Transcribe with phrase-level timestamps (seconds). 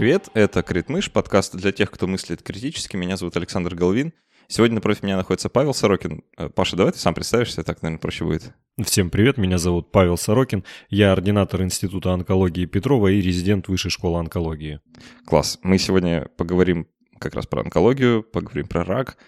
[0.00, 0.30] привет!
[0.32, 2.96] Это Критмыш, подкаст для тех, кто мыслит критически.
[2.96, 4.14] Меня зовут Александр Головин.
[4.48, 6.24] Сегодня напротив меня находится Павел Сорокин.
[6.38, 8.54] Э, Паша, давай ты сам представишься, так, наверное, проще будет.
[8.82, 10.64] Всем привет, меня зовут Павел Сорокин.
[10.88, 14.80] Я ординатор Института онкологии Петрова и резидент Высшей школы онкологии.
[15.26, 15.58] Класс.
[15.62, 16.86] Мы сегодня поговорим
[17.18, 19.18] как раз про онкологию, поговорим про рак,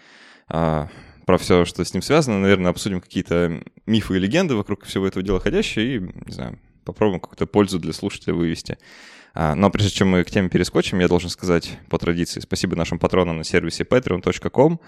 [0.49, 0.89] а,
[1.27, 2.41] про все, что с ним связано.
[2.41, 7.21] Наверное, обсудим какие-то мифы и легенды вокруг всего этого дела ходящие и, не знаю, попробуем
[7.21, 8.79] какую-то пользу для слушателя вывести.
[9.35, 12.99] А, но прежде чем мы к теме перескочим, я должен сказать по традиции спасибо нашим
[12.99, 14.81] патронам на сервисе patreon.com.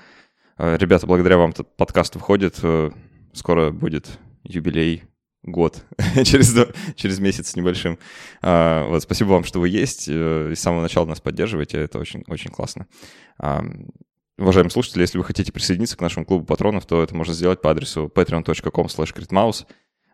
[0.57, 2.59] А, ребята, благодаря вам этот подкаст выходит.
[2.63, 2.91] Э,
[3.33, 5.05] скоро будет юбилей
[5.43, 5.85] год,
[6.25, 6.55] через,
[6.97, 7.99] через месяц небольшим.
[8.43, 11.99] А, вот, спасибо вам, что вы есть, э, и с самого начала нас поддерживаете, это
[11.99, 12.87] очень, очень классно.
[14.37, 17.71] Уважаемые слушатели, если вы хотите присоединиться к нашему клубу патронов, то это можно сделать по
[17.71, 19.67] адресу patreon.com slash а,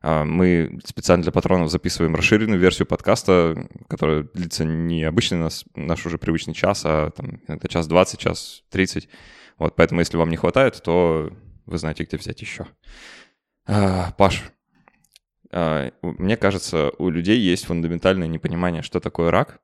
[0.03, 6.17] мы специально для патронов записываем расширенную версию подкаста, которая длится не обычный наш, наш уже
[6.17, 9.09] привычный час, а там, это час 20, час 30.
[9.59, 11.31] Вот, поэтому если вам не хватает, то
[11.67, 12.67] вы знаете, где взять еще.
[13.67, 14.43] А, Паш,
[15.53, 19.61] а, мне кажется, у людей есть фундаментальное непонимание, что такое рак,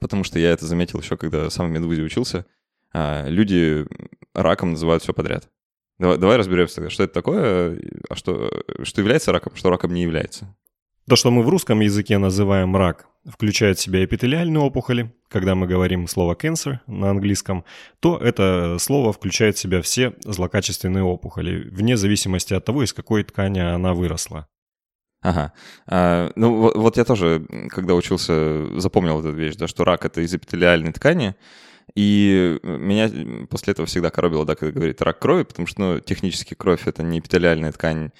[0.00, 2.46] потому что я это заметил еще, когда сам в медвузе учился.
[2.92, 3.86] А, люди
[4.34, 5.48] раком называют все подряд.
[6.00, 8.50] Давай, давай разберемся тогда, что это такое, а что,
[8.82, 10.56] что является раком, что раком не является.
[11.06, 15.14] То, что мы в русском языке называем рак, включает в себя эпителиальные опухоли.
[15.28, 17.66] Когда мы говорим слово cancer на английском,
[18.00, 23.22] то это слово включает в себя все злокачественные опухоли, вне зависимости от того, из какой
[23.22, 24.48] ткани она выросла.
[25.20, 25.52] Ага.
[25.86, 30.22] А, ну, вот, вот я тоже, когда учился, запомнил эту вещь, да, что рак— это
[30.22, 31.34] из эпителиальной ткани,
[31.94, 36.54] и меня после этого всегда коробило, да, когда говорит рак крови, потому что, ну, технически
[36.54, 38.10] кровь— это не эпителиальная ткань,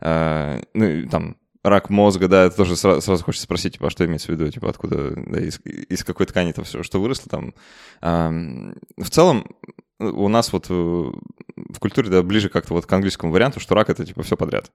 [0.00, 4.04] а, ну, там, рак мозга, да, это тоже сразу, сразу хочется спросить, типа, а что
[4.04, 7.54] имеется в виду, типа, откуда, да, из, из какой ткани это все, что выросло там.
[8.00, 8.30] А,
[8.96, 9.46] в целом,
[9.98, 14.06] у нас вот в культуре, да, ближе как-то вот к английскому варианту, что рак— это,
[14.06, 14.70] типа, все подряд.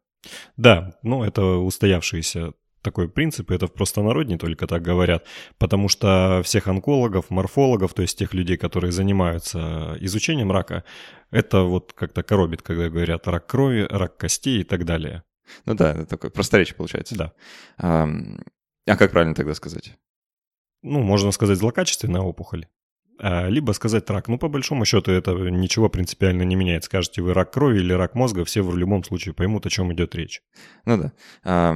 [0.56, 2.54] Да, ну, это устоявшийся
[2.86, 5.26] такой принцип, это в простонародье только так говорят,
[5.58, 10.84] потому что всех онкологов, морфологов, то есть тех людей, которые занимаются изучением рака,
[11.32, 15.24] это вот как-то коробит, когда говорят рак крови, рак костей и так далее.
[15.66, 17.16] Ну да, это такое просторечие получается.
[17.16, 17.34] Да.
[17.78, 18.08] А,
[18.88, 19.98] а как правильно тогда сказать?
[20.82, 22.68] Ну, можно сказать злокачественная опухоль.
[23.20, 24.28] А, либо сказать рак.
[24.28, 26.84] Ну, по большому счету, это ничего принципиально не меняет.
[26.84, 30.16] Скажете вы рак крови или рак мозга, все в любом случае поймут, о чем идет
[30.16, 30.42] речь.
[30.86, 31.12] Ну
[31.44, 31.76] да.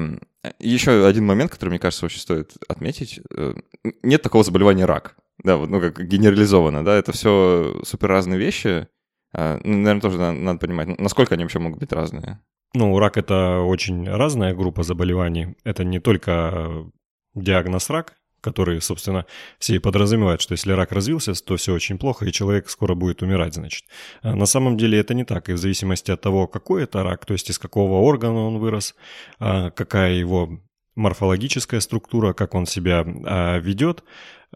[0.60, 3.20] Еще один момент, который, мне кажется, очень стоит отметить.
[3.36, 3.56] Э,
[4.04, 5.18] нет такого заболевания рак.
[5.44, 8.88] Да, вот, ну, как генерализованно, да, это все супер разные вещи.
[9.34, 12.40] А, ну, наверное, тоже надо понимать, насколько они вообще могут быть разные.
[12.74, 15.56] Ну, рак– это очень разная группа заболеваний.
[15.64, 16.90] Это не только
[17.36, 19.26] диагноз рак, который, собственно,
[19.60, 23.22] все и подразумевают, что если рак развился, то все очень плохо, и человек скоро будет
[23.22, 23.86] умирать, значит.
[24.22, 27.26] А на самом деле это не так, и в зависимости от того, какой это рак,
[27.26, 28.96] то есть из какого органа он вырос,
[29.40, 30.60] а, какая его
[30.96, 34.04] морфологическая структура, как он себя а, ведет,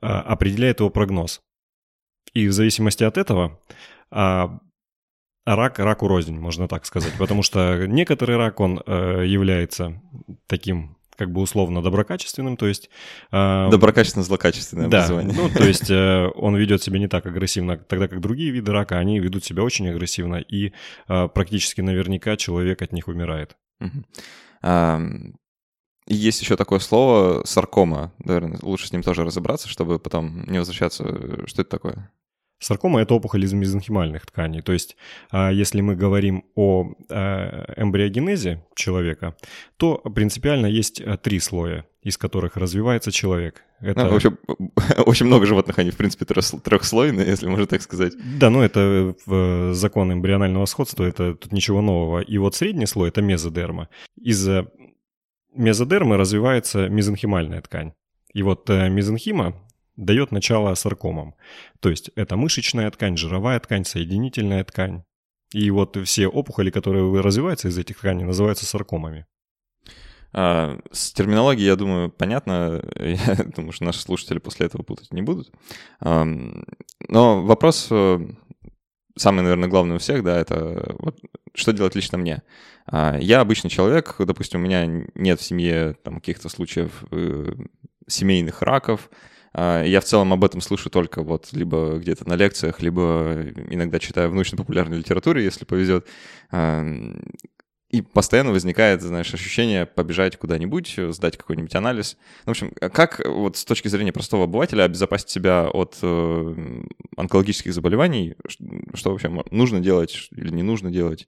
[0.02, 1.40] определяет его прогноз.
[2.34, 3.60] И в зависимости от этого
[5.46, 10.02] рак раку рознь, можно так сказать, потому что некоторый рак, он э, является
[10.48, 12.90] таким как бы условно доброкачественным, то есть...
[13.32, 15.34] Э, Доброкачественно-злокачественное да, образование.
[15.36, 18.98] ну, то есть э, он ведет себя не так агрессивно, тогда как другие виды рака,
[18.98, 20.74] они ведут себя очень агрессивно, и
[21.08, 23.58] э, практически наверняка человек от них умирает.
[23.80, 24.04] Угу.
[24.64, 25.02] А,
[26.08, 31.48] есть еще такое слово саркома, наверное, лучше с ним тоже разобраться, чтобы потом не возвращаться.
[31.48, 32.12] Что это такое?
[32.64, 34.62] Саркома– это опухоль из мезонхимальных тканей.
[34.62, 34.96] То есть,
[35.32, 39.36] а, если мы говорим о а, эмбриогенезе человека,
[39.76, 43.64] то принципиально есть а, три слоя, из которых развивается человек.
[43.82, 44.06] Это...
[44.06, 44.38] Ну, в общем,
[45.06, 48.14] очень много животных, они, в принципе, трехслойные, если можно так сказать.
[48.40, 52.22] Да, ну это в закон эмбрионального сходства, это тут ничего нового.
[52.22, 53.90] И вот средний слой– это мезодерма.
[54.16, 54.48] Из
[55.54, 57.92] мезодермы развивается мезонхимальная ткань.
[58.34, 59.54] И вот э, мезонхима
[59.96, 61.36] дает начало саркомам.
[61.80, 65.04] То есть это мышечная ткань, жировая ткань, соединительная ткань.
[65.52, 69.28] И вот все опухоли, которые развиваются из этих тканей, называются саркомами.
[70.34, 72.84] А, с терминологией, я думаю, понятно.
[72.96, 75.52] Я думаю, что наши слушатели после этого путать не будут.
[76.00, 76.26] А,
[77.08, 78.20] но вопрос э,
[79.16, 81.20] самый, наверное, главный у всех, да, это вот,
[81.54, 82.42] что делать лично мне.
[82.88, 87.54] А, я обычный человек, допустим, у меня нет в семье там каких-то случаев э,
[88.08, 89.10] семейных раков,
[89.56, 94.30] я в целом об этом слышу только вот либо где-то на лекциях, либо иногда читаю
[94.30, 96.08] в научно-популярной литературе, если повезет.
[96.52, 96.84] А,
[97.94, 102.18] и постоянно возникает, знаешь, ощущение побежать куда-нибудь, сдать какой-нибудь анализ.
[102.44, 106.84] В общем, как вот с точки зрения простого обывателя обезопасить себя от э,
[107.16, 108.36] онкологических заболеваний?
[108.96, 111.28] Что вообще нужно делать или не нужно делать?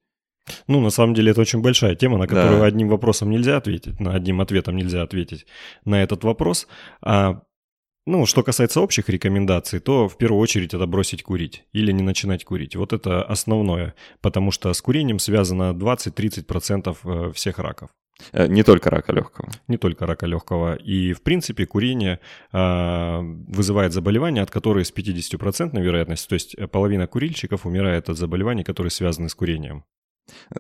[0.66, 2.66] Ну, на самом деле, это очень большая тема, на которую да.
[2.66, 5.46] одним вопросом нельзя ответить, на одним ответом нельзя ответить
[5.86, 6.68] на этот вопрос.
[7.00, 7.44] А
[8.06, 12.46] ну, что касается общих рекомендаций, то в первую очередь это бросить курить или не начинать
[12.46, 12.76] курить.
[12.76, 17.90] Вот это основное, потому что с курением связано 20-30% э, всех раков.
[18.32, 19.50] Э, не только рака легкого.
[19.68, 20.76] Не только рака легкого.
[20.76, 22.20] И, в принципе, курение
[22.52, 28.64] э, вызывает заболевания, от которых с 50% вероятностью, то есть половина курильщиков умирает от заболеваний,
[28.64, 29.84] которые связаны с курением.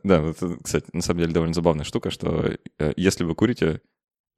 [0.04, 3.82] Да, это, кстати, на самом деле довольно забавная штука, что э, если вы курите,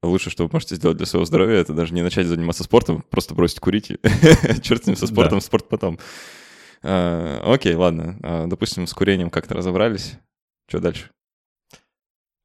[0.02, 3.34] лучше, что вы можете сделать для своего здоровья, это даже не начать заниматься спортом, просто
[3.34, 3.88] бросить курить.
[4.62, 5.44] Черт с ним со спортом, да.
[5.44, 5.98] спорт потом.
[6.82, 8.18] А, окей, ладно.
[8.22, 10.18] А, допустим, с курением как-то разобрались.
[10.68, 11.10] Что дальше?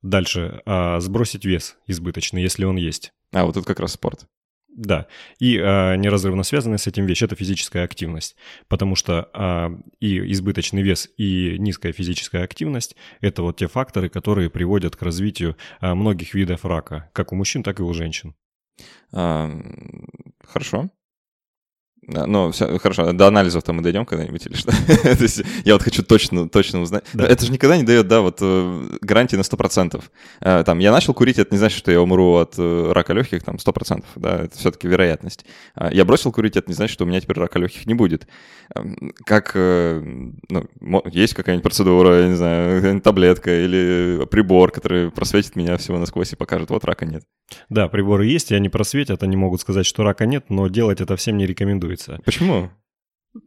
[0.01, 0.61] Дальше.
[0.65, 3.13] А, сбросить вес избыточный, если он есть.
[3.31, 4.25] А, вот тут как раз спорт.
[4.75, 5.07] Да,
[5.39, 8.35] и э, неразрывно связанная с этим вещь– это физическая активность,
[8.67, 14.49] потому что э, и избыточный вес, и низкая физическая активность– это вот те факторы, которые
[14.49, 18.35] приводят к развитию э, многих видов рака, как у мужчин, так и у женщин.
[19.11, 20.89] Хорошо.
[22.07, 24.71] Ну, все, хорошо, до анализов там мы дойдем когда-нибудь или что?
[25.03, 27.03] То есть я вот хочу точно, точно узнать.
[27.13, 27.25] Да.
[27.25, 30.03] Это же никогда не дает, да, вот э, гарантии на 100%.
[30.41, 33.43] Э, там, я начал курить, это не значит, что я умру от э, рака легких,
[33.43, 35.45] там, 100%, да, это все-таки вероятность.
[35.75, 38.27] А я бросил курить, это не значит, что у меня теперь рака легких не будет.
[38.75, 45.77] Эм, как, ну, есть какая-нибудь процедура, я не знаю, таблетка или прибор, который просветит меня
[45.77, 47.23] всего насквозь и покажет, вот рака нет.
[47.69, 51.15] Да, приборы есть, и они просветят, они могут сказать, что рака нет, но делать это
[51.15, 51.45] всем не
[51.93, 52.21] рекомендуется.
[52.25, 52.71] Почему?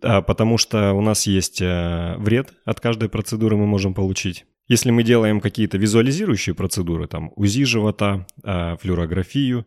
[0.02, 4.44] А, потому что у нас есть э, вред от каждой процедуры мы можем получить.
[4.68, 9.66] Если мы делаем какие-то визуализирующие процедуры, там УЗИ живота, э, флюорографию,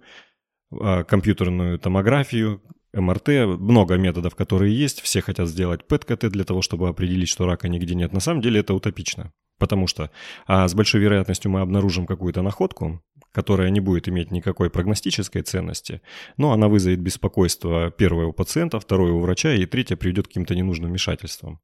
[0.71, 2.61] э, компьютерную томографию,
[2.91, 3.27] МРТ,
[3.59, 7.95] много методов, которые есть, все хотят сделать ПЭТ-КТ для того, чтобы определить, что рака нигде
[7.95, 8.13] нет.
[8.13, 10.09] На самом деле это утопично, потому что
[10.47, 16.01] а, с большой вероятностью мы обнаружим какую-то находку, которая не будет иметь никакой прогностической ценности,
[16.37, 20.55] но она вызовет беспокойство первое у пациента, второе у врача и третье приведет к каким-то
[20.55, 21.59] ненужным вмешательствам.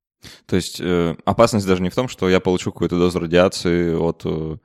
[0.45, 4.21] То есть э, опасность даже не в том, что я получу какую-то дозу радиации от
[4.25, 4.57] э,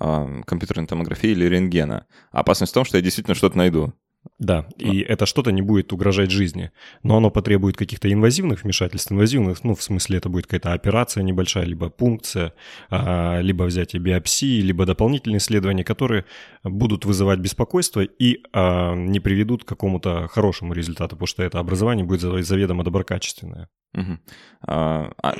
[0.00, 3.92] э, компьютерной томографии или рентгена, а опасность в том, что я действительно что-то найду.
[4.38, 6.70] Да, и это что-то не будет угрожать жизни,
[7.02, 11.64] но оно потребует каких-то инвазивных вмешательств, инвазивных, ну, в смысле, это будет какая-то операция небольшая,
[11.64, 12.54] либо пункция,
[12.90, 16.24] а, либо взятие биопсии, либо дополнительные исследования, которые
[16.62, 22.04] будут вызывать беспокойство и а, не приведут к какому-то хорошему результату, потому что это образование
[22.04, 23.68] будет заведомо доброкачественное.
[23.94, 24.18] Угу.
[24.66, 25.34] А, а,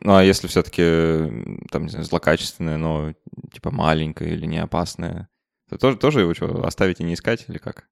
[0.00, 3.14] ну, а если все-таки, там, не знаю, злокачественное, но
[3.52, 5.28] типа маленькое или не опасное,
[5.70, 7.88] то тоже, тоже его что, оставить и не искать или как?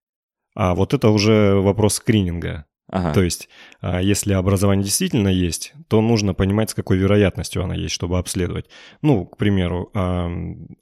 [0.54, 2.66] А вот это уже вопрос скрининга.
[2.88, 3.14] Ага.
[3.14, 3.48] То есть,
[3.80, 8.66] а, если образование действительно есть, то нужно понимать, с какой вероятностью оно есть, чтобы обследовать.
[9.00, 9.90] Ну, к примеру,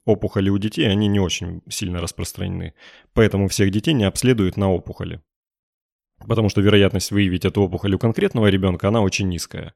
[0.03, 2.73] опухоли у детей, они не очень сильно распространены.
[3.13, 5.21] Поэтому всех детей не обследуют на опухоли.
[6.27, 9.73] Потому что вероятность выявить эту опухоль у конкретного ребенка, она очень низкая.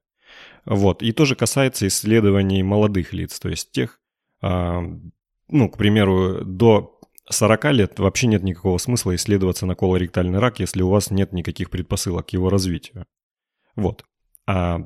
[0.66, 1.02] Вот.
[1.02, 4.02] И тоже касается исследований молодых лиц, то есть тех,
[4.42, 6.95] ну, к примеру, до
[7.30, 11.70] 40 лет вообще нет никакого смысла исследоваться на колоректальный рак, если у вас нет никаких
[11.70, 13.06] предпосылок к его развитию.
[13.76, 14.06] Вот.
[14.48, 14.82] А,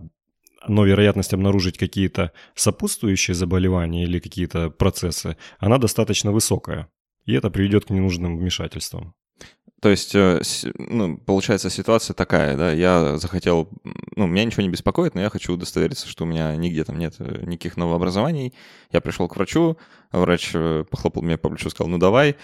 [0.68, 6.90] но вероятность обнаружить какие-то сопутствующие заболевания или какие-то процессы, она достаточно высокая.
[7.26, 9.14] И это приведет к ненужным вмешательствам.
[9.82, 10.42] То есть, э,
[10.78, 13.70] ну, получается ситуация такая, да, я захотел,
[14.16, 17.16] ну, меня ничего не беспокоит, но я хочу удостовериться, что у меня нигде там нет
[17.20, 18.54] э, никаких новообразований.
[18.92, 19.78] Я пришел к врачу,
[20.12, 22.36] врач э, похлопал меня по плечу, сказал, ну давай,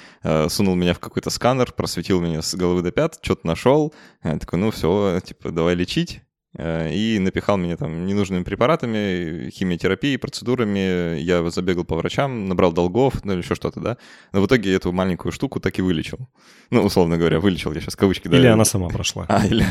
[0.48, 3.94] сунул меня в какой-то сканер, просветил меня с головы до пят, что-то нашел.
[4.24, 6.22] Я такой, ну все, типа, давай лечить.
[6.58, 11.20] Э, и напихал меня там ненужными препаратами, химиотерапией, процедурами.
[11.20, 13.98] Я забегал по врачам, набрал долгов, ну или еще что-то, да.
[14.32, 16.30] Но в итоге эту маленькую штуку так и вылечил.
[16.70, 18.42] Ну, условно говоря, вылечил, я сейчас кавычки даю.
[18.42, 19.26] Или она сама прошла.
[19.28, 19.66] А, или,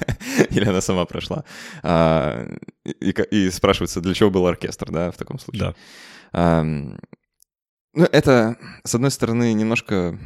[0.50, 1.44] или она сама прошла.
[1.82, 2.46] А,
[2.84, 5.60] и, и спрашивается, для чего был оркестр, да, в таком случае.
[5.60, 5.74] Да.
[6.32, 10.18] А, ну, это, с одной стороны, немножко...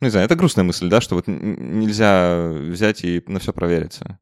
[0.00, 4.18] Ну, не знаю, это грустная мысль, да, что вот нельзя взять и на все провериться.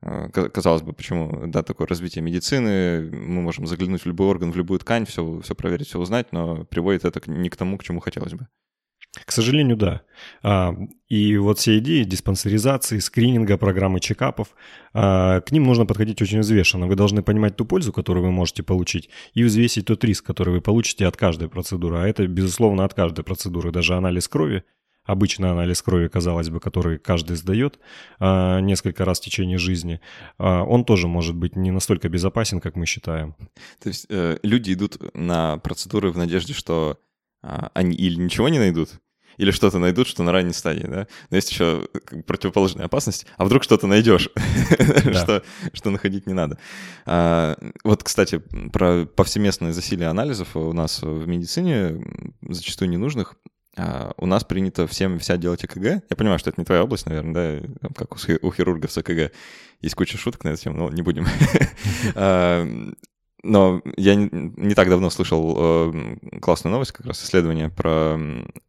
[0.00, 4.56] А, казалось бы, почему, да, такое развитие медицины, мы можем заглянуть в любой орган, в
[4.56, 8.00] любую ткань, все, все проверить, все узнать, но приводит это не к тому, к чему
[8.00, 8.46] хотелось бы.
[9.24, 10.02] К сожалению, да.
[10.42, 10.74] А,
[11.08, 14.48] и вот все идеи диспансеризации, скрининга, программы чекапов,
[14.92, 16.86] а, к ним нужно подходить очень взвешенно.
[16.86, 20.60] Вы должны понимать ту пользу, которую вы можете получить, и взвесить тот риск, который вы
[20.60, 21.98] получите от каждой процедуры.
[21.98, 23.72] А это, безусловно, от каждой процедуры.
[23.72, 24.64] Даже анализ крови,
[25.08, 27.78] обычный анализ крови, казалось бы, который каждый сдает
[28.20, 30.00] а, несколько раз в течение жизни,
[30.38, 33.34] он тоже может быть не настолько безопасен, как мы считаем.
[33.82, 36.98] То есть э, люди идут на процедуры в надежде, что
[37.42, 39.00] они или ничего не найдут,
[39.38, 41.06] или что-то найдут, что на ранней стадии, да.
[41.30, 41.88] Но есть еще
[42.26, 43.26] противоположная опасность.
[43.36, 44.28] А вдруг что-то найдешь,
[45.14, 46.58] что, что находить не надо.
[47.06, 52.04] А, вот, кстати, про повсеместное засилие анализов у нас в медицине,
[52.42, 53.36] зачастую ненужных,
[53.78, 56.02] а, у нас принято всем вся делать ЭКГ.
[56.10, 59.32] Я понимаю, что это не твоя область, наверное, да, как у хирургов с ЭКГ.
[59.80, 61.26] Есть куча шуток на эту тему, но не будем.
[62.14, 62.66] А,
[63.44, 68.18] но я не, не так давно слышал э, классную новость, как раз исследование про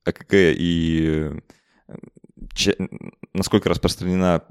[0.06, 1.32] ЭКГ и
[1.88, 1.96] э,
[2.54, 2.76] че,
[3.34, 4.44] насколько распространена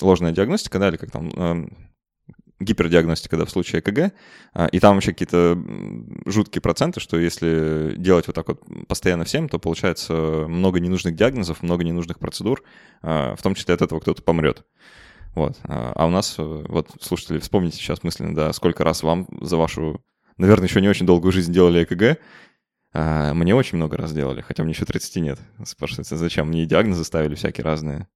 [0.00, 1.68] ложная диагностика, да, или как там э,
[2.60, 4.12] гипердиагностика, да, в случае ЭКГ,
[4.54, 5.58] э, и там вообще какие-то
[6.26, 10.12] жуткие проценты, что если делать вот так вот постоянно всем, то получается
[10.48, 12.62] много ненужных диагнозов, много ненужных процедур,
[13.02, 14.64] э, в том числе от этого кто-то помрет.
[15.34, 15.56] Вот.
[15.62, 19.56] А, а у нас, э, вот, слушатели, вспомните сейчас мысленно, да, сколько раз вам за
[19.56, 20.02] вашу,
[20.36, 22.18] наверное, еще не очень долгую жизнь делали ЭКГ,
[22.92, 25.38] а мне очень много раз делали, хотя мне еще 30 нет.
[25.64, 26.48] Спрашивается, зачем?
[26.48, 28.08] Мне диагнозы ставили всякие разные.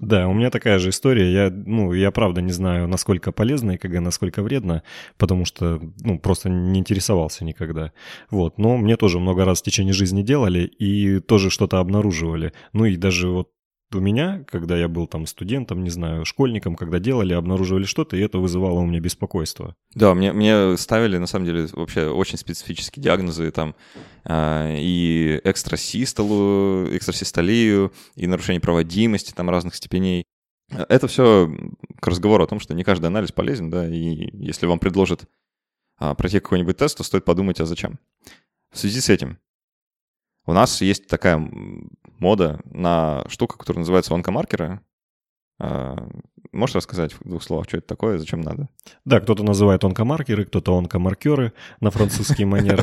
[0.00, 1.32] Да, у меня такая же история.
[1.32, 4.82] Я, ну, я правда не знаю, насколько полезно ЭКГ, насколько вредно,
[5.16, 7.92] потому что, ну, просто не интересовался никогда.
[8.30, 12.52] Вот, но мне тоже много раз в течение жизни делали и тоже что-то обнаруживали.
[12.72, 13.50] Ну и даже вот
[13.94, 18.20] у меня, когда я был там студентом, не знаю, школьником, когда делали, обнаруживали что-то, и
[18.20, 19.74] это вызывало у меня беспокойство.
[19.94, 23.74] Да, мне, мне ставили, на самом деле, вообще очень специфические диагнозы, там,
[24.24, 30.24] э, и экстрасистолу, экстрасистолию, и нарушение проводимости, там, разных степеней.
[30.70, 31.50] Это все
[32.00, 35.24] к разговору о том, что не каждый анализ полезен, да, и если вам предложат
[35.98, 37.98] а, пройти какой-нибудь тест, то стоит подумать, а зачем.
[38.70, 39.38] В связи с этим
[40.48, 41.38] у нас есть такая
[42.18, 44.80] мода на штуку, которая называется онкомаркеры.
[45.60, 46.08] А,
[46.52, 48.70] можешь рассказать в двух словах, что это такое, зачем надо?
[49.04, 52.82] Да, кто-то называет онкомаркеры, кто-то онкомаркеры на французский манер.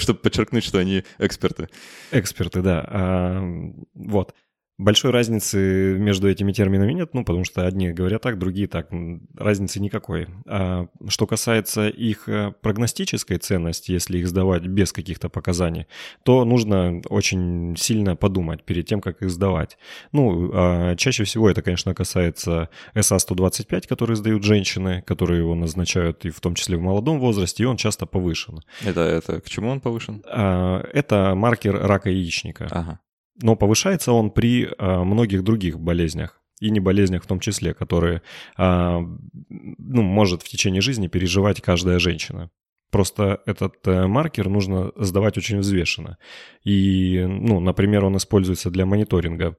[0.00, 1.68] Чтобы подчеркнуть, что они эксперты.
[2.10, 2.84] Эксперты, да.
[2.88, 4.34] А, вот.
[4.78, 8.88] Большой разницы между этими терминами нет, ну, потому что одни говорят так, другие так.
[9.36, 10.28] Разницы никакой.
[10.46, 15.86] А что касается их э, прогностической ценности, если их сдавать без каких-то показаний,
[16.24, 19.76] то нужно очень сильно подумать перед тем, как их сдавать.
[20.10, 26.30] Ну, а чаще всего это, конечно, касается СА-125, который сдают женщины, которые его назначают и
[26.30, 28.62] в том числе в молодом возрасте, и он часто повышен.
[28.84, 30.22] Это, это к чему он повышен?
[30.26, 32.68] А, это маркер рака яичника.
[32.70, 33.00] Ага
[33.40, 38.22] но повышается он при а, многих других болезнях и не болезнях в том числе, которые
[38.56, 39.00] а,
[39.48, 42.50] ну, может в течение жизни переживать каждая женщина.
[42.90, 46.18] Просто этот э, маркер нужно сдавать очень взвешенно.
[46.62, 49.56] И, ну, например, он используется для мониторинга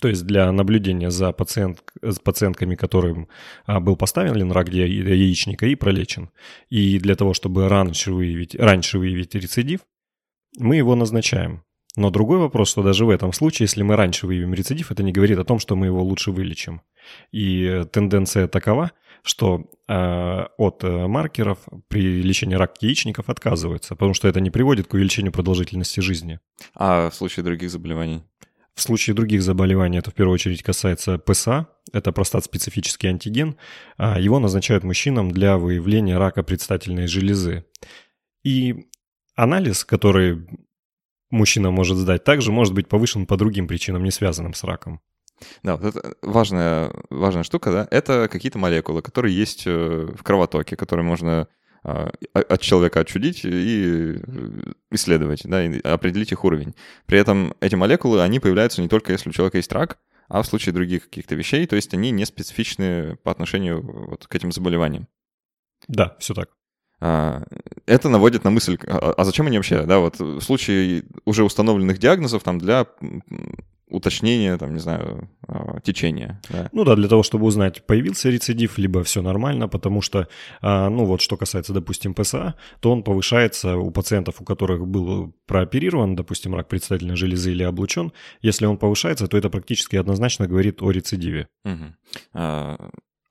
[0.00, 1.82] то есть для наблюдения за пациент,
[2.24, 3.28] пациентками, которым
[3.66, 6.30] а, был поставлен рак яичника и пролечен.
[6.70, 9.80] И для того, чтобы раньше выявить, раньше выявить рецидив,
[10.58, 11.64] мы его назначаем.
[11.96, 15.12] Но другой вопрос, что даже в этом случае, если мы раньше выявим рецидив, это не
[15.12, 16.80] говорит о том, что мы его лучше вылечим.
[17.32, 21.58] И тенденция такова, что э, от э, маркеров
[21.88, 26.40] при лечении рака яичников отказываются, потому что это не приводит к увеличению продолжительности жизни.
[26.74, 28.22] А в случае других заболеваний?
[28.74, 33.56] В случае других заболеваний это в первую очередь касается ПСА, это простат-специфический антиген.
[33.98, 37.66] А его назначают мужчинам для выявления рака предстательной железы.
[38.44, 38.86] И
[39.36, 40.46] анализ, который
[41.32, 45.00] мужчина может сдать, также может быть повышен по другим причинам, не связанным с раком.
[45.64, 50.76] Да, вот это важная, важная штука, да, это какие-то молекулы, которые есть э, в кровотоке,
[50.76, 51.48] которые можно
[51.82, 56.76] а, от человека отчудить и э, исследовать, да, и определить их уровень.
[57.06, 59.98] При этом эти молекулы, они появляются не только если у человека есть рак,
[60.28, 64.34] а в случае других каких-то вещей, то есть они не специфичны по отношению вот к
[64.34, 65.08] этим заболеваниям.
[65.88, 66.50] Да, все так.
[67.04, 67.42] А,
[67.84, 71.98] это наводит на мысль, а, а зачем они вообще, да, вот в случае уже установленных
[71.98, 72.86] диагнозов там для
[73.88, 76.40] уточнения, там, не знаю, а, течения.
[76.48, 76.68] Да.
[76.70, 80.28] Ну да, для того, чтобы узнать, появился рецидив, либо все нормально, потому что,
[80.62, 86.14] ну вот, что касается, допустим, ПСА, то он повышается у пациентов, у которых был прооперирован,
[86.14, 88.12] допустим, рак предстательной железы или облучен.
[88.42, 91.48] Если он повышается, то это практически однозначно говорит о рецидиве.
[91.64, 91.84] Угу.
[92.34, 92.90] А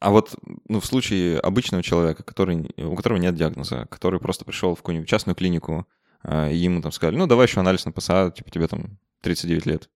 [0.09, 0.35] вот
[0.67, 5.07] ну, в случае обычного человека, который, у которого нет диагноза, который просто пришел в какую-нибудь
[5.07, 5.87] частную клинику,
[6.23, 9.65] а, и ему там сказали, ну, давай еще анализ на ПСА, типа тебе там 39
[9.67, 9.89] лет.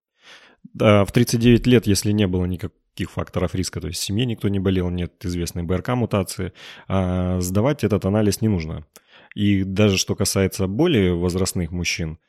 [0.74, 4.48] Да, в 39 лет, если не было никаких факторов риска, то есть в семье никто
[4.48, 6.54] не болел, нет известной БРК-мутации,
[6.88, 8.86] а сдавать этот анализ не нужно.
[9.36, 12.20] И даже что касается более возрастных мужчин,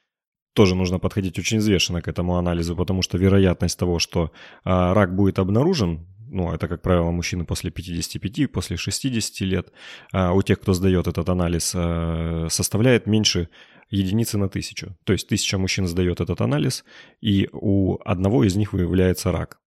[0.55, 4.33] тоже нужно подходить очень взвешенно к этому анализу, потому что вероятность того, что
[4.65, 9.73] а, рак будет обнаружен, ну, это, как правило, мужчины после 55, после 60 лет,
[10.13, 13.49] а у тех, кто сдает этот анализ, а, составляет меньше
[13.91, 14.97] единицы на тысячу.
[15.05, 16.85] То есть тысяча мужчин сдает этот анализ,
[17.21, 19.59] и у одного из них выявляется рак.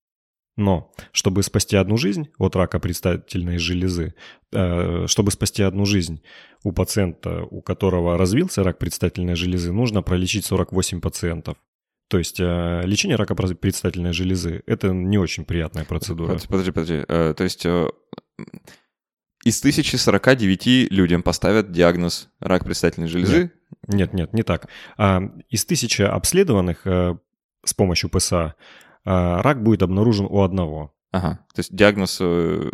[0.57, 4.15] Но чтобы спасти одну жизнь от рака предстательной железы,
[4.53, 6.21] э, чтобы спасти одну жизнь
[6.65, 11.57] у пациента, у которого развился рак предстательной железы, нужно пролечить 48 пациентов.
[12.09, 16.39] То есть э, лечение рака предстательной железы– это не очень приятная процедура.
[16.49, 17.05] Подожди, подожди.
[17.07, 17.67] Э, то есть
[19.45, 23.53] из 1049 людям поставят диагноз рак предстательной железы?
[23.87, 24.69] Нет, нет, не так.
[24.97, 28.55] А, из тысячи обследованных с помощью ПСА
[29.05, 30.95] рак будет обнаружен у одного.
[31.11, 32.71] Ага, то есть диагноз э,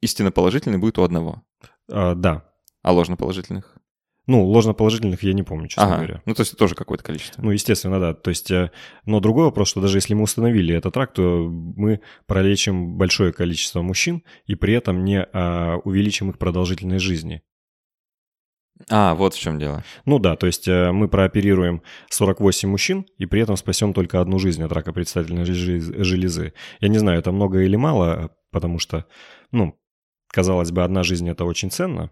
[0.00, 1.42] истинно положительный будет у одного?
[1.88, 2.44] Да.
[2.82, 3.76] А ложноположительных?
[4.26, 5.96] Ну, ложноположительных я не помню, честно ага.
[5.96, 6.22] говоря.
[6.24, 7.42] Ну, то есть тоже какое-то количество.
[7.42, 8.14] Ну, естественно, да.
[8.14, 8.70] То есть, э,
[9.04, 13.82] но другой вопрос, что даже если мы установили этот рак, то мы пролечим большое количество
[13.82, 17.42] мужчин и при этом не а, увеличим их продолжительность жизни.
[18.90, 19.84] А, вот в чем дело.
[20.04, 24.38] Ну да, то есть э, мы прооперируем 48 мужчин и при этом спасем только одну
[24.38, 26.54] жизнь от рака предстательной железы.
[26.80, 29.06] Я не знаю, это много или мало, потому что,
[29.52, 29.78] ну,
[30.28, 32.10] казалось бы, одна жизнь это очень ценно,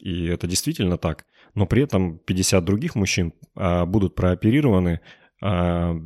[0.00, 5.00] и это действительно так, но при этом 50 других мужчин а, будут прооперированы
[5.40, 5.96] а,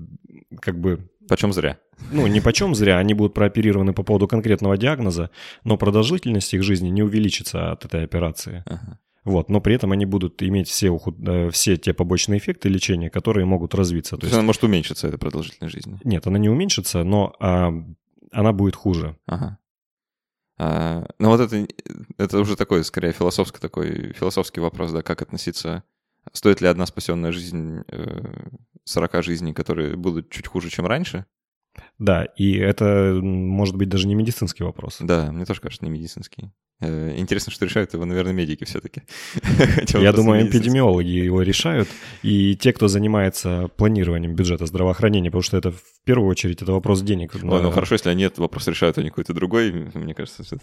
[0.60, 1.08] как бы...
[1.28, 1.78] Почем зря.
[2.12, 5.30] Ну, не почем зря, они будут прооперированы по поводу конкретного диагноза,
[5.64, 8.62] но продолжительность их жизни не увеличится от этой операции.
[8.66, 8.98] Ага.
[9.24, 11.16] Вот, но при этом они будут иметь все, ухуд...
[11.26, 14.10] Э, все те побочные эффекты лечения, которые могут развиться.
[14.12, 15.98] То, То есть она может уменьшиться, эта продолжительность жизни?
[16.04, 17.72] Нет, она не уменьшится, но а,
[18.30, 19.16] она будет хуже.
[19.26, 19.58] Ага.
[20.58, 21.66] А, ну вот это,
[22.18, 25.82] это уже такой, скорее, философский такой, философский вопрос, да, как относиться,
[26.32, 28.48] стоит ли одна спасенная жизнь э,
[28.84, 31.26] 40 жизней, которые будут чуть хуже, чем раньше?
[31.98, 34.98] Да, и это может быть даже не медицинский вопрос.
[35.00, 36.50] Да, мне тоже кажется, не медицинский.
[36.80, 39.02] Э, интересно, что решают его, наверное, медики все-таки.
[39.98, 41.88] Я думаю, эпидемиологи его решают,
[42.22, 47.00] и те, кто занимается планированием бюджета здравоохранения, потому что это в первую очередь это вопрос
[47.00, 47.34] денег.
[47.42, 50.42] Ну хорошо, если они этот вопрос решают, а не какой-то другой, мне кажется,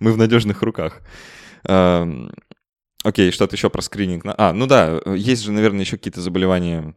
[0.00, 1.02] мы в надежных руках.
[3.04, 4.24] Окей, что-то еще про скрининг.
[4.26, 6.94] А, ну да, есть же, наверное, еще какие-то заболевания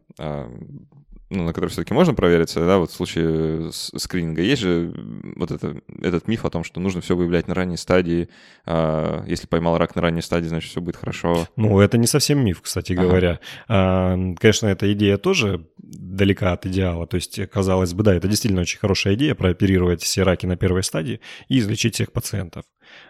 [1.32, 4.92] ну, на который все-таки можно провериться, да, вот в случае скрининга есть же
[5.36, 8.28] вот это, этот миф о том, что нужно все выявлять на ранней стадии,
[8.66, 11.48] а, если поймал рак на ранней стадии, значит, все будет хорошо.
[11.56, 13.02] Ну, это не совсем миф, кстати ага.
[13.02, 13.40] говоря.
[13.66, 18.62] А, конечно, эта идея тоже далека от идеала, то есть, казалось бы, да, это действительно
[18.62, 22.64] очень хорошая идея, прооперировать все раки на первой стадии и излечить всех пациентов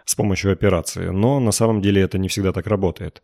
[0.05, 3.21] с помощью операции, но на самом деле это не всегда так работает.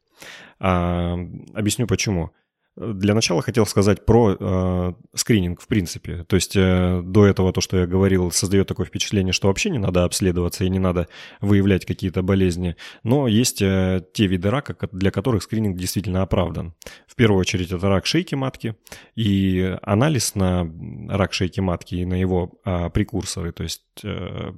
[0.59, 1.17] А,
[1.53, 2.31] объясню почему.
[2.79, 6.23] Для начала хотел сказать про э, скрининг в принципе.
[6.23, 9.79] То есть э, до этого то, что я говорил, создает такое впечатление, что вообще не
[9.79, 11.09] надо обследоваться и не надо
[11.41, 12.77] выявлять какие-то болезни.
[13.03, 16.73] Но есть э, те виды рака, для которых скрининг действительно оправдан.
[17.05, 18.75] В первую очередь это рак шейки матки.
[19.13, 20.65] И анализ на
[21.09, 24.53] рак шейки матки и на его э, прекурсоры, то есть э,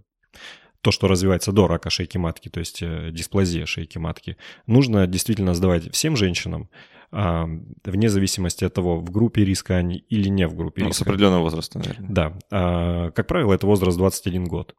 [0.81, 5.53] то, что развивается до рака шейки матки, то есть э, дисплазия шейки матки, нужно действительно
[5.53, 6.69] сдавать всем женщинам,
[7.13, 7.45] а,
[7.83, 11.03] вне зависимости от того, в группе риска они или не в группе ну, риска.
[11.03, 12.09] С определенного возраста, наверное.
[12.09, 12.39] Да.
[12.49, 14.75] А, как правило, это возраст 21 год.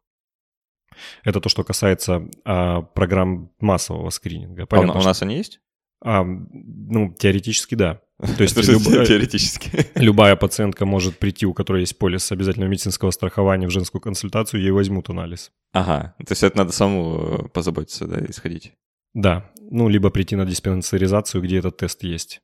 [1.23, 4.65] Это то, что касается а, программ массового скрининга.
[4.65, 5.59] Понятно, а у нас они есть?
[6.03, 8.01] А, ну, теоретически да.
[8.37, 9.87] То есть любая, теоретически.
[9.95, 14.71] любая пациентка может прийти, у которой есть полис обязательного медицинского страхования в женскую консультацию, ей
[14.71, 15.51] возьмут анализ.
[15.73, 18.73] Ага, то есть это надо саму позаботиться, да, исходить.
[19.13, 22.41] Да, ну, либо прийти на диспансеризацию, где этот тест есть.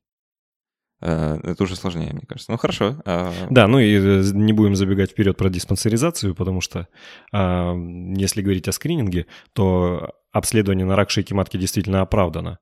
[1.02, 2.52] Э, это уже сложнее, мне кажется.
[2.52, 3.02] Ну, хорошо.
[3.06, 6.88] А да, ну и э, не будем забегать вперед про диспансеризацию, потому что
[7.32, 7.74] а,
[8.16, 12.60] если говорить о скрининге, то обследование на рак шейки матки действительно оправдано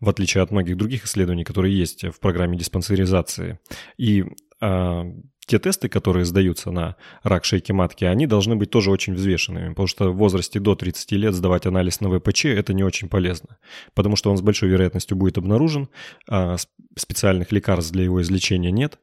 [0.00, 3.58] в отличие от многих других исследований, которые есть в программе диспансеризации.
[3.98, 4.24] И
[4.60, 5.04] а,
[5.46, 9.88] те тесты, которые сдаются на рак шейки матки, они должны быть тоже очень взвешенными, потому
[9.88, 13.58] что в возрасте до 30 лет сдавать анализ на ВПЧ– это не очень полезно,
[13.94, 15.88] потому что он с большой вероятностью будет обнаружен,
[16.28, 16.56] а
[16.96, 19.00] специальных лекарств для его излечения нет,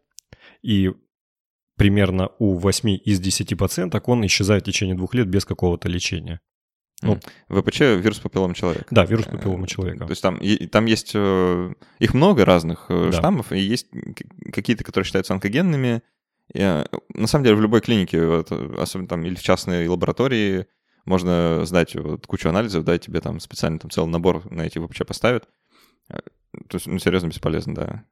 [0.61, 0.93] и
[1.75, 6.39] примерно у 8 из 10 пациенток он исчезает в течение двух лет без какого-то лечения.
[7.01, 8.87] Ну, ВПЧ— вирус папиллома человека.
[8.89, 10.05] Да, вирус папиллома человека.
[10.05, 10.39] То есть там,
[10.71, 11.13] там есть...
[11.13, 13.11] Их много разных да.
[13.11, 13.87] штаммов, и есть
[14.51, 16.01] какие-то, которые считаются онкогенными.
[16.53, 16.83] И,
[17.13, 20.65] на самом деле в любой клинике, вот, особенно там или в частной лаборатории,
[21.05, 25.05] можно сдать вот, кучу анализов, да, тебе там специально там целый набор на эти ВПЧ
[25.05, 25.47] поставят.
[26.07, 28.03] То есть, ну, серьезно бесполезно, да.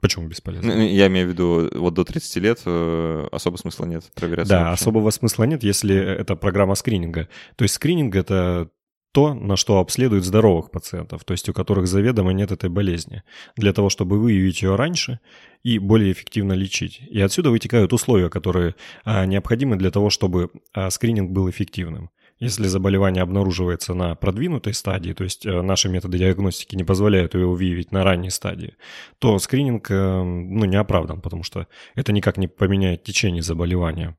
[0.00, 0.74] Почему бесполезно?
[0.74, 4.46] Ну, я имею в виду, вот до 30 лет э, особо смысла нет проверять.
[4.46, 4.82] Да, вообще.
[4.82, 7.28] особого смысла нет, если это программа скрининга.
[7.56, 8.68] То есть скрининг— это
[9.16, 13.22] то, на что обследуют здоровых пациентов, то есть у которых заведомо нет этой болезни,
[13.56, 15.20] для того, чтобы выявить ее раньше
[15.62, 17.00] и более эффективно лечить.
[17.10, 18.74] И отсюда вытекают условия, которые
[19.06, 22.10] а, необходимы для того, чтобы а, скрининг был эффективным.
[22.38, 27.54] Если заболевание обнаруживается на продвинутой стадии, то есть э, наши методы диагностики не позволяют его
[27.54, 28.76] выявить на ранней стадии,
[29.18, 34.18] то скрининг э, ну, не оправдан, потому что это никак не поменяет течение заболевания.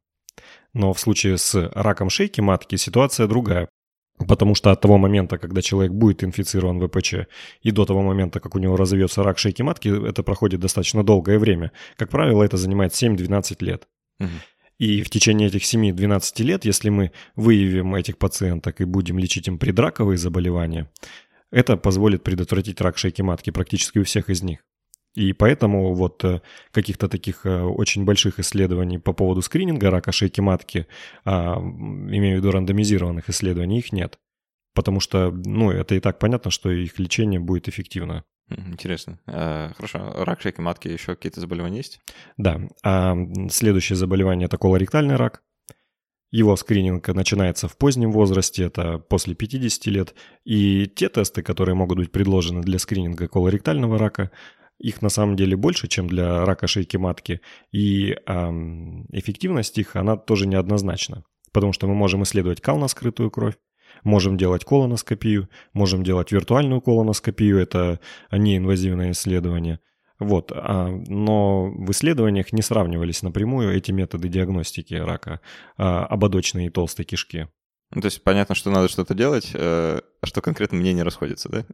[0.74, 3.70] Но в случае с раком шейки матки ситуация другая.
[4.28, 7.28] Потому что от того момента, когда человек будет инфицирован ВПЧ,
[7.62, 11.38] и до того момента, как у него разовьется рак шейки матки, это проходит достаточно долгое
[11.38, 11.72] время.
[11.98, 13.88] Как правило, это занимает 7-12 лет.
[14.20, 14.30] Угу.
[14.80, 19.58] И в течение этих 7-12 лет, если мы выявим этих пациенток и будем лечить им
[19.58, 20.90] предраковые заболевания,
[21.52, 24.60] это позволит предотвратить рак шейки матки практически у всех из них.
[25.16, 30.42] И поэтому вот э, каких-то таких э, очень больших исследований по поводу скрининга рака шейки
[30.42, 30.86] матки,
[31.26, 34.20] а, имею в виду рандомизированных исследований, их нет.
[34.76, 38.26] Потому что, ну, это и так понятно, что их лечение будет эффективно.
[38.50, 39.20] Интересно.
[39.28, 40.14] А, хорошо.
[40.24, 42.00] Рак шейки матки, еще какие-то заболевания есть?
[42.38, 42.62] Да.
[42.84, 43.16] А
[43.50, 45.44] следующее заболевание– это колоректальный рак.
[46.30, 50.16] Его скрининг начинается в позднем возрасте, это после 50 лет.
[50.44, 54.32] И те тесты, которые могут быть предложены для скрининга колоректального рака,
[54.78, 57.42] их на самом деле больше, чем для рака шейки матки.
[57.72, 61.24] И эм, эффективность их, она тоже неоднозначна.
[61.54, 63.56] Потому что мы можем исследовать кал на скрытую кровь,
[64.08, 68.00] Можем делать колоноскопию, можем делать виртуальную колоноскопию, это
[68.32, 69.82] неинвазивное исследование.
[70.18, 75.42] Вот, а, но в исследованиях не сравнивались напрямую эти методы диагностики рака
[75.76, 77.50] а, ободочной и толстой кишки.
[77.92, 81.48] Ну, то есть понятно, что надо что-то делать, э, а что конкретно мне не расходится,
[81.50, 81.66] да?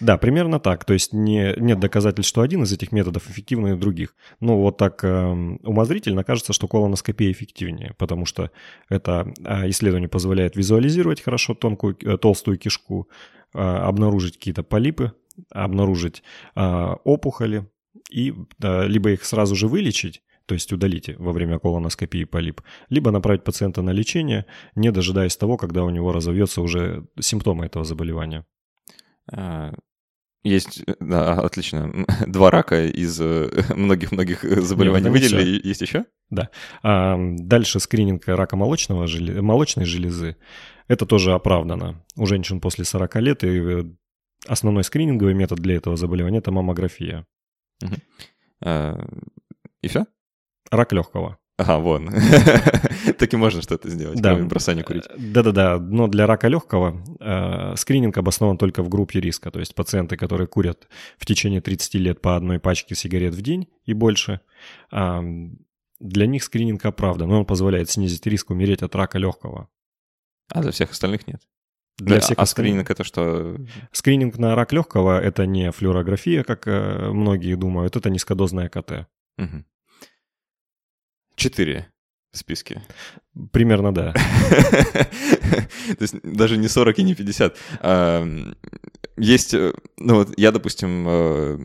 [0.00, 0.84] Да, примерно так.
[0.84, 4.16] То есть не, нет доказательств, что один из этих методов эффективнее других.
[4.40, 5.26] Но вот так э,
[5.62, 8.50] умозрительно кажется, что колоноскопия эффективнее, потому что
[8.88, 13.08] это э, исследование позволяет визуализировать хорошо тонкую, э, толстую кишку,
[13.54, 15.12] э, обнаружить какие-то полипы,
[15.50, 16.24] обнаружить
[16.56, 17.70] э, опухоли,
[18.10, 23.44] и либо их сразу же вылечить, то есть удалите во время колоноскопии полип, либо направить
[23.44, 28.46] пациента на лечение, не дожидаясь того, когда у него разовьется уже симптомы этого заболевания.
[29.30, 29.74] А,
[30.42, 36.06] есть, да, отлично, два рака из э, многих-многих заболеваний выделили, есть еще?
[36.30, 36.48] Да.
[36.82, 39.06] А, дальше скрининг рака молочного,
[39.42, 40.36] молочной железы.
[40.86, 42.02] Это тоже оправдано.
[42.16, 43.84] У женщин после 40 лет и э,
[44.46, 47.26] основной скрининговый метод для этого заболевания– это маммография.
[47.82, 47.94] Угу.
[48.62, 49.06] А,
[49.82, 50.06] и все?
[50.70, 51.38] Рак легкого.
[51.58, 52.08] Ага, вон.
[53.18, 54.34] так и можно что-то сделать, да.
[54.34, 55.06] кроме бросания курить.
[55.08, 59.74] Э, да-да-да, но для рака легкого э, скрининг обоснован только в группе риска, то есть
[59.74, 60.86] пациенты, которые курят
[61.18, 64.40] в течение 30 лет по одной пачке сигарет в день и больше,
[64.92, 65.20] э,
[65.98, 69.68] для них скрининг оправдан, но он позволяет снизить риск умереть от рака легкого.
[70.52, 71.42] А для всех остальных нет?
[71.98, 72.70] Для всех а остальных...
[72.70, 73.56] скрининг это что?
[73.90, 79.08] Скрининг на рак легкого это не флюорография, как э, многие думают, это низкодозная КТ.
[79.38, 79.64] Угу.
[81.38, 81.86] Четыре
[82.32, 82.82] в списке.
[83.52, 84.12] Примерно, да.
[84.52, 87.56] То есть даже не 40 и не 50.
[89.16, 91.58] Есть, э, ну вот я, допустим, э,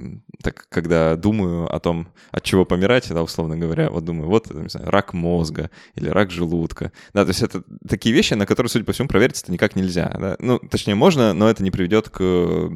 [0.43, 4.69] так, когда думаю о том, от чего помирать, да, условно говоря, вот думаю, вот, не
[4.69, 6.91] знаю, рак мозга или рак желудка.
[7.13, 10.15] Да, то есть это такие вещи, на которые, судя по всему, проверить это никак нельзя.
[10.19, 10.35] Да?
[10.37, 12.71] Ну, точнее, можно, но это не приведет к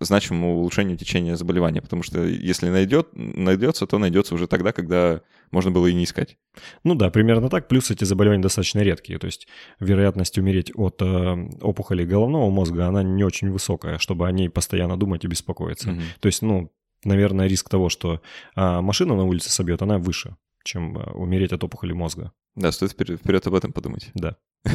[0.00, 5.70] значимому улучшению течения заболевания, потому что если найдет, найдется, то найдется уже тогда, когда можно
[5.70, 6.36] было и не искать.
[6.84, 7.68] Ну да, примерно так.
[7.68, 9.18] Плюс эти заболевания достаточно редкие.
[9.18, 14.32] То есть вероятность умереть от э, опухолей головного мозга, она не очень высокая, чтобы о
[14.32, 15.90] ней постоянно думать и беспокоиться.
[15.90, 16.00] Угу.
[16.20, 16.72] То есть, ну,
[17.04, 18.20] наверное, риск того, что
[18.56, 22.32] э, машина на улице собьет, она выше, чем э, умереть от опухоли мозга.
[22.54, 24.10] Да, стоит вперед, вперед об этом подумать.
[24.14, 24.36] Да.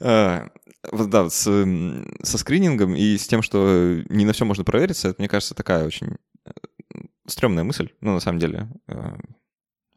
[0.00, 0.50] А,
[0.90, 1.44] вот да, с,
[2.22, 5.86] со скринингом и с тем, что не на все можно провериться, это, мне кажется, такая
[5.86, 6.16] очень
[7.26, 8.68] стрёмная мысль, ну, на самом деле.
[8.88, 9.16] Э,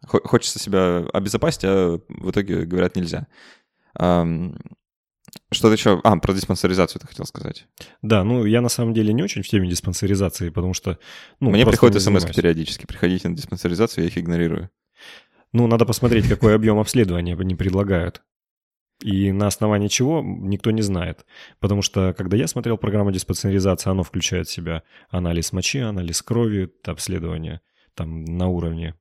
[0.05, 3.27] хочется себя обезопасить, а в итоге говорят нельзя.
[5.51, 5.99] Что-то еще...
[6.03, 7.67] А, про диспансеризацию ты хотел сказать.
[8.01, 10.99] Да, ну я на самом деле не очень в теме диспансеризации, потому что...
[11.39, 12.85] Ну, Мне приходят смс периодически.
[12.85, 14.69] Приходите на диспансеризацию, я их игнорирую.
[15.53, 18.21] Ну, надо посмотреть, какой объем обследования они предлагают.
[19.01, 21.25] И на основании чего никто не знает.
[21.59, 26.71] Потому что, когда я смотрел программу диспансеризации, оно включает в себя анализ мочи, анализ крови,
[26.83, 27.61] обследование
[27.97, 28.95] там на уровне,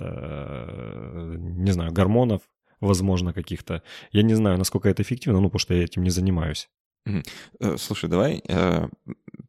[0.00, 2.42] э, не знаю, гормонов,
[2.80, 3.82] возможно, каких-то.
[4.10, 6.68] Я не знаю, насколько это эффективно, ну, потому что я этим не занимаюсь.
[7.06, 8.88] Э, слушай, давай э,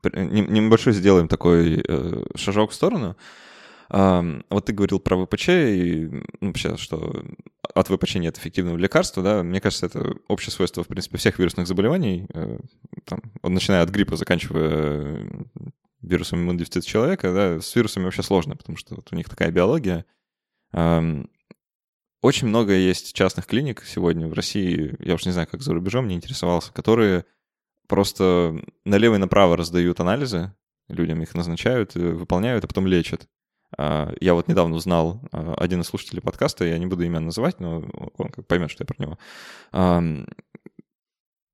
[0.03, 1.83] небольшой сделаем такой
[2.35, 3.15] шажок в сторону.
[3.89, 6.09] Вот ты говорил про ВПЧ, и
[6.41, 7.23] вообще, что
[7.73, 11.67] от ВПЧ нет эффективного лекарства, да, мне кажется, это общее свойство, в принципе, всех вирусных
[11.67, 12.28] заболеваний,
[13.06, 15.28] там, начиная от гриппа, заканчивая
[16.02, 20.06] вирусом иммунодефицита человека, да, с вирусами вообще сложно, потому что вот у них такая биология.
[22.21, 26.08] Очень много есть частных клиник сегодня в России, я уж не знаю, как за рубежом,
[26.08, 27.26] не интересовался, которые
[27.88, 30.54] просто налево и направо раздают анализы,
[30.89, 33.28] людям их назначают, выполняют, а потом лечат.
[33.77, 37.59] А, я вот недавно узнал а, один из слушателей подкаста, я не буду имя называть,
[37.59, 37.83] но
[38.17, 40.27] он поймет, что я про него.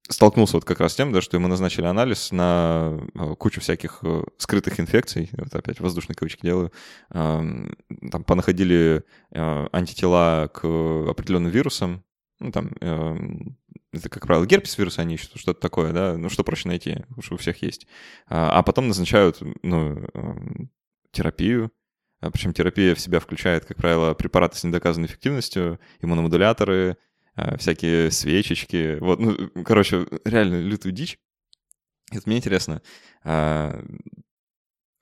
[0.10, 4.00] Столкнулся вот как раз с тем, да, что ему назначили анализ на э, кучу всяких
[4.02, 6.74] э, скрытых инфекций, вот опять воздушные кавычки делаю,
[7.10, 12.04] там понаходили антитела к определенным вирусам,
[12.40, 12.72] ну, там,
[13.92, 17.36] это, как правило, герпес вируса они ищут, что-то такое, да, ну, что проще найти, что
[17.36, 17.88] у всех есть.
[18.28, 20.08] А, а потом назначают, ну,
[21.12, 21.72] терапию,
[22.22, 26.98] причем терапия в себя включает, как правило, препараты с недоказанной эффективностью, иммуномодуляторы,
[27.36, 28.98] а, всякие свечечки.
[29.00, 31.18] Вот, ну, короче, реально лютую дичь.
[32.12, 32.82] Это мне интересно.
[33.24, 33.82] А,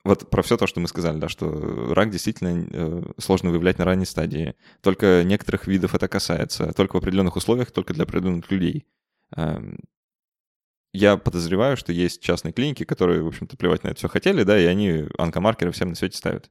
[0.04, 3.84] вот про все то, что мы сказали, да, что рак действительно э, сложно выявлять на
[3.84, 4.54] ранней стадии.
[4.80, 8.86] Только некоторых видов это касается, только в определенных условиях, только для определенных людей.
[10.94, 14.58] Я подозреваю, что есть частные клиники, которые, в общем-то, плевать на это все хотели, да,
[14.58, 16.50] и они онкомаркеры всем на свете ставят.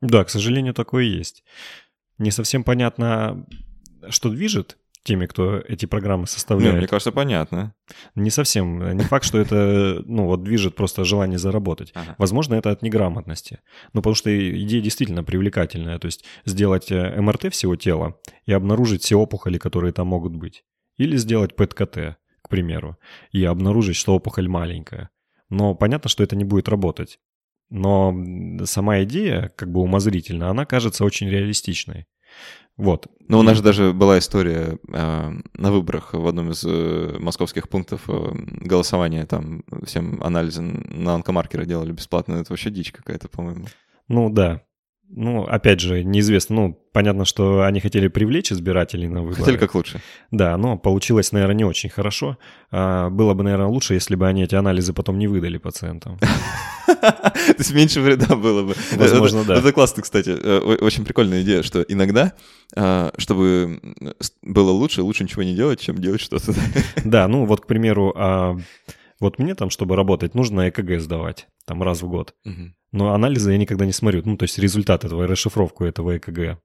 [0.00, 1.44] Да, к сожалению, такое есть.
[2.18, 3.46] Не совсем понятно,
[4.08, 6.74] что движет теми, кто эти программы составляет.
[6.74, 7.74] Не, мне кажется, понятно.
[8.14, 8.96] Не совсем.
[8.96, 11.92] Не факт, что это, ну, вот движет просто желание заработать.
[11.94, 12.14] Ага.
[12.18, 13.60] Возможно, это от неграмотности.
[13.92, 15.98] Ну, потому что идея действительно привлекательная.
[15.98, 20.64] То есть сделать э, МРТ всего тела и обнаружить все опухоли, которые там могут быть.
[20.96, 22.96] Или сделать ПЭТ-КТ, к примеру,
[23.30, 25.10] и обнаружить, что опухоль маленькая.
[25.50, 27.18] Но понятно, что это не будет работать.
[27.74, 28.16] Но
[28.66, 32.06] сама идея, как бы умозрительно, она кажется очень реалистичной.
[32.76, 33.08] Вот.
[33.26, 37.68] Ну, у нас же даже была история э, на выборах в одном из э, московских
[37.68, 42.36] пунктов э, голосования, там всем анализы на онкомаркеры делали бесплатно.
[42.36, 43.66] Это вообще дичь какая-то, по-моему.
[44.06, 44.62] Ну, да.
[45.08, 46.56] Ну, опять же, неизвестно.
[46.56, 49.36] Ну, понятно, что они хотели привлечь избирателей на выборы.
[49.36, 50.00] Хотели как лучше.
[50.30, 52.36] Да, но получилось, наверное, не очень хорошо.
[52.70, 56.18] А, было бы, наверное, лучше, если бы они эти анализы потом не выдали пациентам.
[56.86, 58.74] То есть меньше вреда было бы.
[58.96, 59.56] Возможно, да.
[59.58, 60.30] Это классно, кстати.
[60.30, 62.32] Э, очень прикольная идея, что иногда,
[62.74, 63.80] а, чтобы
[64.42, 66.52] было лучше, лучше ничего не делать, чем делать что-то.
[67.04, 68.56] Да, ну вот, к примеру, а,
[69.20, 72.34] вот мне там, чтобы работать, нужно ЭКГ сдавать, там раз в год.
[72.94, 76.60] Но анализы я никогда не смотрю, ну то есть результат этого, расшифровку этого ЭКГ.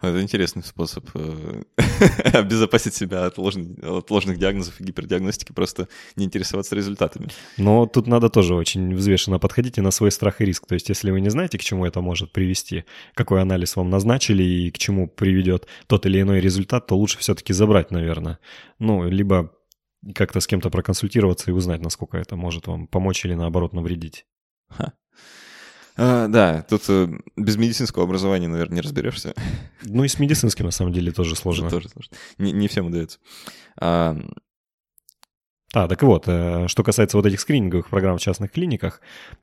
[0.00, 1.62] Это интересный способ э,
[2.32, 7.28] обезопасить себя от, ложных, от ложных диагнозов и гипердиагностики, просто не интересоваться результатами.
[7.58, 10.66] Но тут надо тоже очень взвешенно подходить и на свой страх и риск.
[10.66, 14.42] То есть если вы не знаете, к чему это может привести, какой анализ вам назначили
[14.42, 18.38] и к чему приведет тот или иной результат, то лучше все-таки забрать, наверное.
[18.78, 19.52] Ну, либо
[20.14, 24.24] как-то с кем-то проконсультироваться и узнать, насколько это может вам помочь или наоборот навредить.
[24.70, 24.94] Ха.
[25.96, 29.34] А, да, тут э, без медицинского образования, наверное, не разберешься.
[29.82, 31.70] Ну и с медицинским, на самом деле, тоже сложно.
[31.70, 32.16] Тоже сложно.
[32.38, 33.18] Не, не всем удается.
[33.80, 34.16] А...
[35.74, 39.00] А, так вот, э, что касается вот этих скрининговых программ в частных клиниках,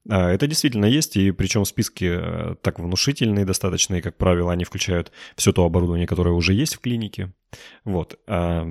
[0.07, 2.19] э, это действительно есть, и причем списки
[2.61, 6.81] так внушительные достаточно, и, как правило, они включают все то оборудование, которое уже есть в
[6.81, 7.33] клинике.
[7.83, 8.19] Вот.
[8.27, 8.67] А,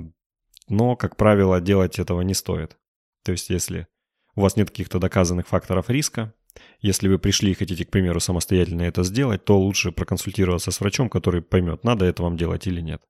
[0.69, 2.77] но, как правило, делать этого не стоит.
[3.25, 3.87] То есть, если
[4.35, 6.33] у вас нет каких-то доказанных факторов риска,
[6.81, 11.09] если вы пришли и хотите, к примеру, самостоятельно это сделать, то лучше проконсультироваться с врачом,
[11.09, 13.01] который поймет, надо это вам делать или нет.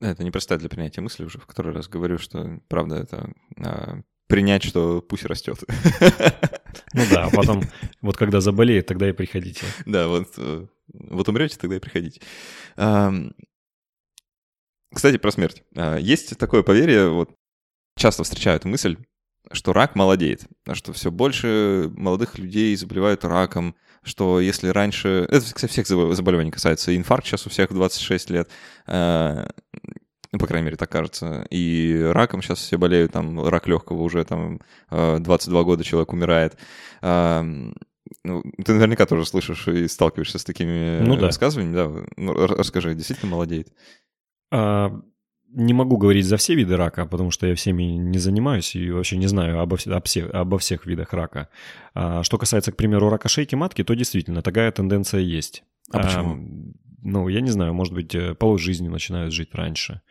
[0.00, 4.62] Это непростая для принятия мысли уже, в который раз говорю, что, правда, это а, принять,
[4.62, 5.58] что пусть растет.
[6.92, 7.62] Ну да, а потом,
[8.02, 9.64] вот когда заболеет, тогда и приходите.
[9.86, 12.20] Да, вот, э, вот умрете, тогда и приходите.
[14.94, 15.62] Кстати, про смерть.
[15.74, 17.34] А, есть такое поверье, вот
[17.96, 18.98] часто встречают мысль,
[19.52, 25.26] что рак молодеет, что все больше молодых людей заболевают раком, что если раньше...
[25.30, 26.96] Это, кстати, всех заболеваний касается.
[26.96, 28.50] Инфаркт сейчас у всех в 26 лет,
[28.86, 29.48] э,
[30.32, 31.46] ну, по крайней мере, так кажется.
[31.50, 36.56] И раком сейчас все болеют, там, рак легкого уже, там, 22 э, года человек умирает.
[37.02, 37.42] Э,
[38.22, 41.26] ну, ты наверняка тоже слышишь и сталкиваешься с такими ну, да.
[41.26, 42.06] высказываниями, да?
[42.16, 43.72] Ну, расскажи, действительно молодеет?
[44.52, 45.00] А,
[45.48, 49.16] не могу говорить за все виды рака, потому что я всеми не занимаюсь и вообще
[49.16, 51.48] не знаю обо, обо, всех, обо всех видах рака.
[51.94, 55.64] А, что касается, к примеру, рака шейки матки, то действительно такая тенденция есть.
[55.92, 56.74] А, а почему?
[57.02, 60.02] Ну, я не знаю, может быть, э, половой жизни начинают жить раньше.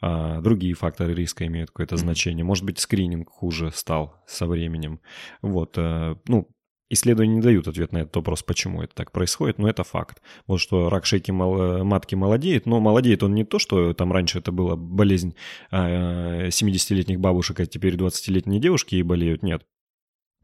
[0.00, 1.98] А, другие факторы риска имеют какое-то mm-hmm.
[1.98, 2.44] значение.
[2.44, 5.00] Может быть, скрининг хуже стал со временем.
[5.42, 6.48] Вот, э, ну,
[6.90, 10.22] Исследования не дают ответ на этот вопрос, почему это так происходит, но это факт.
[10.46, 14.38] Вот что рак шейки мал- матки молодеет, но молодеет он не то, что там раньше
[14.38, 15.34] это была болезнь
[15.70, 19.64] 70-летних а, бабушек, а теперь 20-летние девушки и болеют, нет.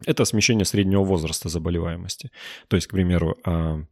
[0.05, 2.31] Это смещение среднего возраста заболеваемости.
[2.69, 3.83] То есть, к примеру, а,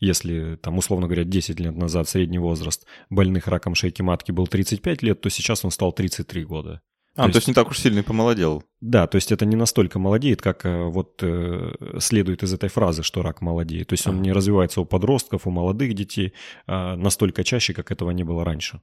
[0.00, 5.02] если, там, условно говоря, 10 лет назад средний возраст больных раком шейки матки был 35
[5.02, 6.80] лет, то сейчас он стал 33 года.
[7.20, 8.64] А, то, то есть, не так уж сильно и помолодел.
[8.80, 13.02] Да, то есть это не настолько молодеет, как э, вот э, следует из этой фразы,
[13.02, 13.88] что рак молодеет.
[13.88, 16.32] То есть он не развивается у подростков, у молодых детей
[16.66, 18.80] а настолько чаще, как этого не было раньше.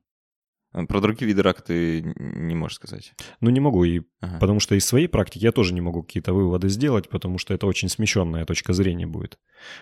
[0.73, 3.13] А про другие виды рака ты не можешь сказать?
[3.39, 4.37] Ну, не могу, и ага.
[4.39, 7.65] потому что из своей практики я тоже не могу какие-то выводы сделать, потому что это
[7.67, 9.39] очень смещенная точка зрения будет.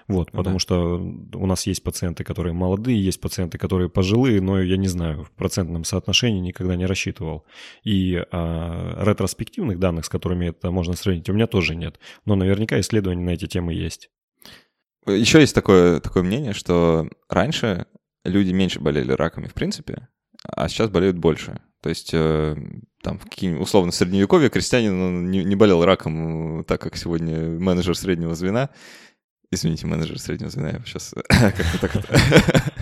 [0.07, 0.59] Вот, ну, потому да.
[0.59, 0.97] что
[1.33, 5.31] у нас есть пациенты, которые молодые, есть пациенты, которые пожилые, но я не знаю, в
[5.31, 7.45] процентном соотношении никогда не рассчитывал.
[7.83, 11.99] И а, ретроспективных данных, с которыми это можно сравнить, у меня тоже нет.
[12.25, 14.09] Но наверняка исследования на эти темы есть.
[15.07, 17.85] Еще есть такое, такое мнение, что раньше
[18.23, 20.07] люди меньше болели раками в принципе,
[20.47, 21.59] а сейчас болеют больше.
[21.81, 22.55] То есть э,
[23.01, 28.69] там в условно средневековье крестьянин не, не болел раком, так как сегодня менеджер среднего звена.
[29.51, 31.93] Извините, менеджер среднего звена, я сейчас как-то так...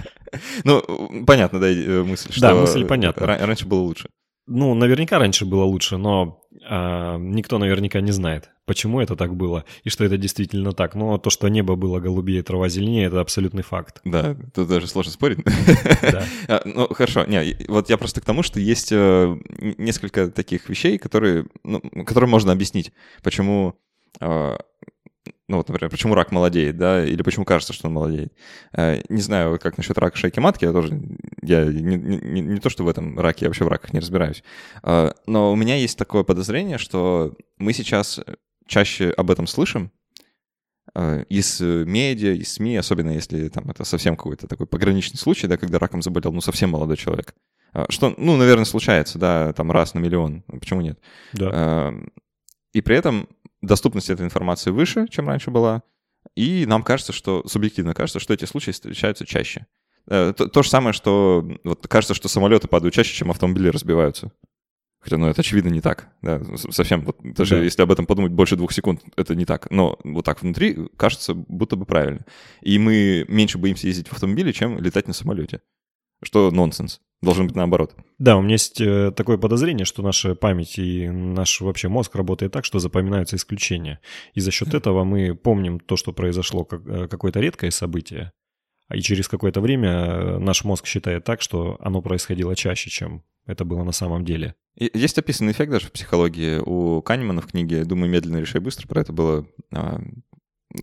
[0.64, 2.42] Ну, понятно, да, э, мысль, что...
[2.42, 3.28] Да, мысль понятна.
[3.28, 4.10] Раньше было лучше.
[4.46, 9.64] Ну, наверняка раньше было лучше, но а, никто наверняка не знает, почему это так было
[9.84, 10.96] и что это действительно так.
[10.96, 14.02] Но то, что небо было голубее, трава зеленее, это абсолютный факт.
[14.04, 15.40] Да, тут даже сложно спорить.
[16.02, 16.24] Да.
[16.48, 17.24] А, ну, хорошо.
[17.26, 19.38] Не, вот я просто к тому, что есть э,
[19.78, 22.92] несколько таких вещей, которые, ну, которые можно объяснить,
[23.24, 23.76] почему
[24.20, 24.58] а,
[25.54, 28.34] ну вот, например, почему рак молодеет, да, или почему кажется, что он молодеет.
[28.76, 31.00] Э, не знаю, как насчет рака шейки матки, я тоже,
[31.44, 34.44] я не, не, не то, что в этом раке, я вообще в раках не разбираюсь.
[34.82, 38.20] Э, но у меня есть такое подозрение, что мы сейчас
[38.66, 39.92] чаще об этом слышим,
[40.96, 45.58] э, из медиа, из СМИ, особенно если там это совсем какой-то такой пограничный случай, да,
[45.58, 47.36] когда раком заболел, ну, совсем молодой человек.
[47.90, 51.00] Что, ну, наверное, случается, да, там раз на миллион, почему нет?
[51.34, 51.94] Да.
[52.72, 53.28] И при этом
[53.64, 55.82] доступность этой информации выше, чем раньше была,
[56.36, 59.66] и нам кажется, что, субъективно кажется, что эти случаи встречаются чаще.
[60.08, 64.32] Э, то, то же самое, что вот кажется, что самолеты падают чаще, чем автомобили разбиваются.
[65.00, 66.10] Хотя, ну, это очевидно не так.
[66.22, 67.62] Да, совсем, вот, даже да.
[67.64, 69.70] если об этом подумать больше двух секунд, это не так.
[69.70, 72.26] Но вот так внутри кажется, будто бы правильно.
[72.62, 75.62] И мы меньше боимся ездить в автомобиле, чем летать на самолете.
[76.24, 77.02] Что нонсенс.
[77.24, 77.96] Должен быть наоборот.
[78.20, 82.52] Да, у меня есть э, такое подозрение, что наша память и наш вообще мозг работает
[82.52, 84.00] так, что запоминаются исключения.
[84.34, 88.32] И за счет этого мы помним то, что произошло, как, э, какое-то редкое событие,
[88.94, 93.66] и через какое-то время э, наш мозг считает так, что оно происходило чаще, чем это
[93.66, 94.56] было на самом деле.
[94.76, 96.58] И есть описанный эффект даже в психологии.
[96.58, 100.02] У Канемана в книге «Думай медленно, решай быстро» про это было а,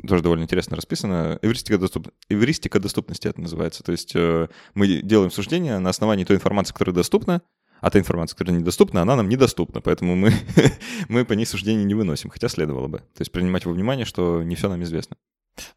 [0.07, 1.39] тоже довольно интересно расписано.
[1.43, 2.09] Эвристика, доступ...
[2.29, 3.83] Эвристика доступности это называется.
[3.83, 7.43] То есть э, мы делаем суждения на основании той информации, которая доступна,
[7.81, 10.33] а та информация, которая недоступна, она нам недоступна, поэтому мы,
[11.09, 12.99] мы по ней суждения не выносим, хотя следовало бы.
[12.99, 15.17] То есть принимать во внимание, что не все нам известно.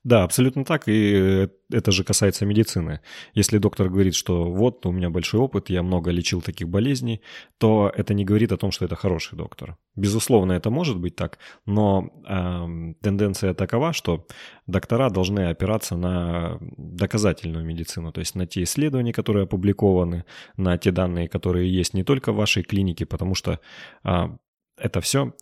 [0.03, 3.01] Да, абсолютно так, и это же касается медицины.
[3.33, 7.21] Если доктор говорит, что вот, у меня большой опыт, я много лечил таких болезней,
[7.57, 9.77] то это не говорит о том, что это хороший доктор.
[9.95, 14.25] Безусловно, это может быть так, но э, тенденция такова, что
[14.67, 20.25] доктора должны опираться на доказательную медицину, то есть на те исследования, которые опубликованы,
[20.57, 23.59] на те данные, которые есть не только в вашей клинике, потому что
[24.03, 24.29] э,
[24.77, 25.33] это все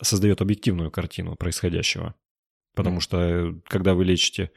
[0.00, 2.14] создает объективную картину происходящего.
[2.78, 4.50] Потому что когда вы лечите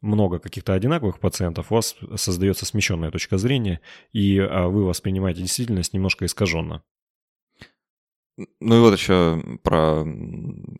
[0.00, 3.80] много каких-то одинаковых пациентов, у вас создается смещенная точка зрения,
[4.12, 6.82] и а, вы воспринимаете действительность немножко искаженно.
[8.60, 10.04] Ну и вот еще про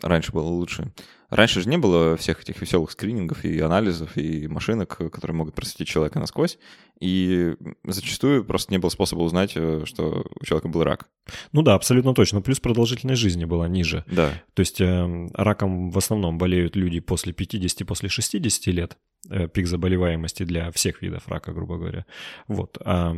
[0.02, 0.92] раньше было лучше.
[1.30, 5.88] Раньше же не было всех этих веселых скринингов и анализов, и машинок, которые могут просветить
[5.88, 6.58] человека насквозь.
[7.00, 7.54] И
[7.84, 11.08] зачастую просто не было способа узнать, э, что у человека был рак.
[11.52, 12.42] Ну да, абсолютно точно.
[12.42, 14.04] Плюс продолжительность жизни была ниже.
[14.06, 14.30] Да.
[14.54, 18.98] То есть э, раком в основном болеют люди после 50, после 60 лет.
[19.30, 22.06] Э, пик заболеваемости для всех видов рака, грубо говоря.
[22.48, 22.78] Вот.
[22.84, 23.16] А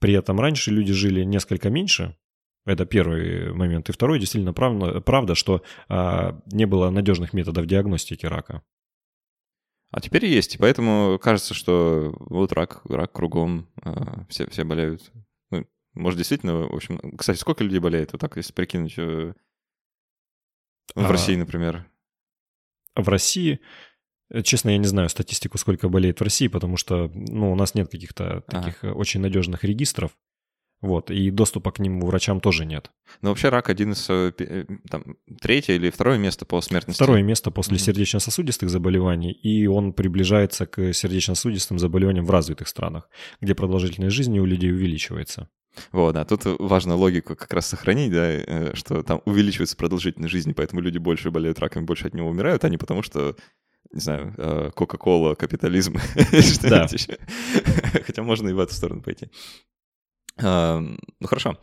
[0.00, 2.16] при этом раньше люди жили несколько меньше,
[2.68, 3.88] это первый момент.
[3.88, 8.62] И второй, действительно, правда, правда что а, не было надежных методов диагностики рака.
[9.90, 15.10] А теперь есть, и поэтому кажется, что вот рак, рак кругом, а, все, все болеют.
[15.50, 17.16] Ну, Может, действительно, в общем...
[17.16, 18.12] Кстати, сколько людей болеет?
[18.12, 19.32] Вот так, если прикинуть, э,
[20.94, 21.86] в А, России, например.
[22.94, 23.60] В России,
[24.30, 27.74] э, честно, я не знаю статистику, сколько болеет в России, потому что ну, у нас
[27.74, 28.62] нет каких-то Ага.
[28.62, 30.16] таких э, очень надежных регистров.
[30.80, 32.92] Вот, и доступа к ним у врачам тоже нет.
[33.20, 37.02] Но вообще рак один из, э, э, там, третье или второе место по смертности.
[37.02, 37.80] Второе место после Мгм.
[37.84, 43.08] сердечно-сосудистых заболеваний, и он приближается к сердечно-сосудистым заболеваниям в развитых странах,
[43.40, 45.48] где продолжительность жизни у людей увеличивается.
[45.90, 50.52] Вот, да, тут важно логику как раз сохранить, да, э, что там увеличивается продолжительность жизни,
[50.52, 53.34] поэтому люди больше болеют раком, больше от него умирают, а не потому что,
[53.92, 57.18] не знаю, Кока-Кола, капитализм, что-нибудь еще.
[58.04, 59.28] Хотя можно и в эту сторону пойти.
[60.42, 61.58] А, Ну, хорошо.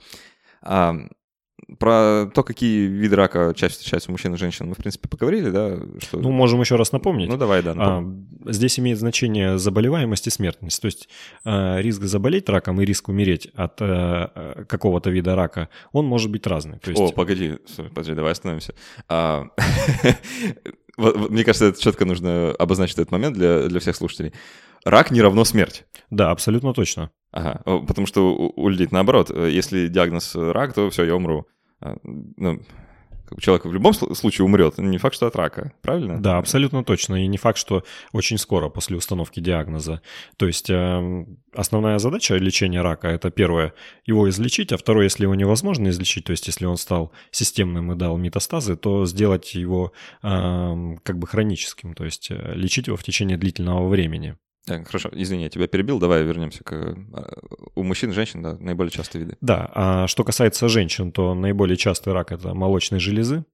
[1.79, 5.49] Про то, какие виды рака чаще встречаются у мужчин и женщин, мы, в принципе, поговорили,
[5.49, 5.79] да?
[5.99, 6.19] Что...
[6.19, 7.27] Ну, можем еще раз напомнить.
[7.27, 7.73] Ну, давай, да.
[7.75, 8.03] А.
[8.45, 10.79] Здесь имеет значение заболеваемость и смертность.
[10.79, 11.09] То есть
[11.43, 16.45] а, риск заболеть раком и риск умереть от а, какого-то вида рака, он может быть
[16.45, 16.77] разный.
[16.79, 18.75] То есть, О, погоди, подожди, давай остановимся.
[19.07, 19.45] А,
[20.97, 24.33] Мне кажется, это четко нужно обозначить этот момент для, для всех слушателей.
[24.85, 25.85] Рак не равно смерть.
[26.11, 27.11] Да, абсолютно точно.
[27.35, 31.45] Ага, потому что у, людей наоборот, э, если диагноз э, рак, то все, я умру.
[31.81, 32.61] А, Ну,
[33.39, 36.21] человек в любом сл- случае умрет, не факт, что от рака, правильно?
[36.21, 37.23] Да, абсолютно точно.
[37.23, 37.83] И не факт, что
[38.13, 40.01] очень скоро после установки диагноза.
[40.37, 43.73] То есть э, основная задача лечения рака это первое
[44.05, 47.95] его излечить, а второе, если его невозможно излечить, то есть если он стал системным и
[47.95, 49.91] дал метастазы, то сделать его
[50.23, 54.37] э, как бы хроническим, то есть э, лечить его в течение длительного времени.
[54.65, 56.73] Так, хорошо, извини, я тебя перебил, давай вернемся к...
[56.73, 56.95] э,
[57.75, 59.37] У мужчин и женщин, да, наиболее частые виды.
[59.39, 63.45] Да, а что касается женщин, то наиболее частый рак это молочной железы.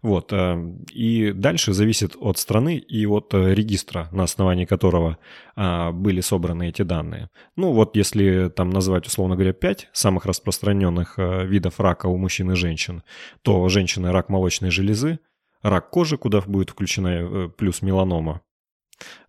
[0.00, 0.56] Вот, э,
[0.92, 5.18] и дальше зависит от страны и от э, регистра, на основании которого
[5.56, 7.28] а, были собраны эти данные.
[7.56, 12.50] Ну вот если там назвать, условно говоря, 5 самых распространенных э, видов рака у мужчин
[12.52, 13.02] и женщин,
[13.42, 15.18] то женщины рак молочной железы,
[15.60, 18.40] рак кожи, куда будет включена э, плюс меланома.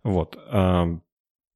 [0.02, 0.38] Вот.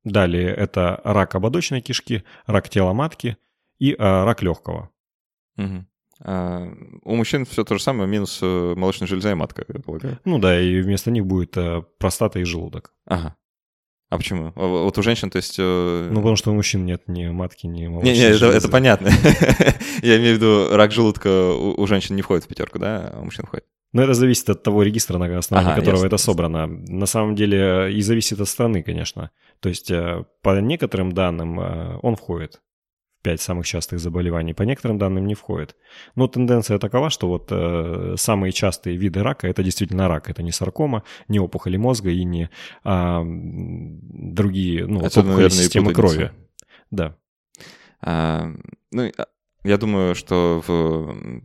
[0.05, 3.39] Далее это рак ободочной кишки, рак тела матки
[3.79, 4.91] и а, рак легкого.
[5.57, 5.89] Мгм.
[6.21, 6.69] А,
[7.05, 10.21] у мужчин все то же самое, минус э, молочная железа и матка, я полагаю.
[10.27, 12.93] Ну да, и вместо них будет э, простата и желудок.
[13.07, 13.35] Ага.
[14.11, 14.53] А почему?
[14.55, 15.57] А Вот у женщин, то есть...
[15.59, 18.69] э, Ну, потому что у мужчин нет ни матки, ни молочной Не, не, это, это
[18.69, 19.09] понятно.
[20.03, 23.21] Я имею в виду, рак желудка у, у женщин не входит в пятерку, да, а
[23.21, 23.65] у мужчин входит.
[23.95, 26.33] Но это зависит от того регистра, на основании Ага, которого ясно, это ясно.
[26.33, 26.67] собрано.
[26.67, 29.31] На самом деле и зависит от страны, конечно.
[29.61, 32.61] То есть э, по некоторым данным э, он входит
[33.21, 35.77] в пять самых частых заболеваний, по некоторым данным не входит.
[36.17, 40.29] Но тенденция такова, что вот э, самые частые виды рака это действительно рак.
[40.29, 42.51] Это не саркома, не опухоли мозга и не
[42.83, 46.33] а, другие, ну, Отсюда, опухоли наверное, системы крови.
[46.91, 47.17] Да.
[48.01, 48.51] А,
[48.91, 49.13] ну,
[49.63, 51.43] я думаю, что в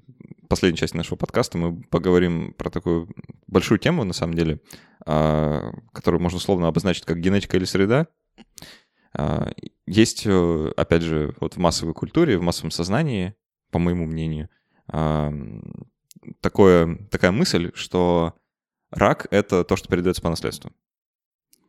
[0.49, 3.07] последней части нашего подкаста мы поговорим про такую
[3.47, 4.59] большую тему, на самом деле,
[5.05, 8.07] а, которую можно условно обозначить как генетика или среда.
[9.13, 9.51] А,
[9.85, 13.35] Есть, э, опять же, вот в массовой культуре, в массовом сознании,
[13.71, 14.49] по моему мнению,
[14.87, 15.31] а,
[16.41, 18.33] такое, такая мысль, что
[18.91, 20.71] рак— это то, что передается по наследству.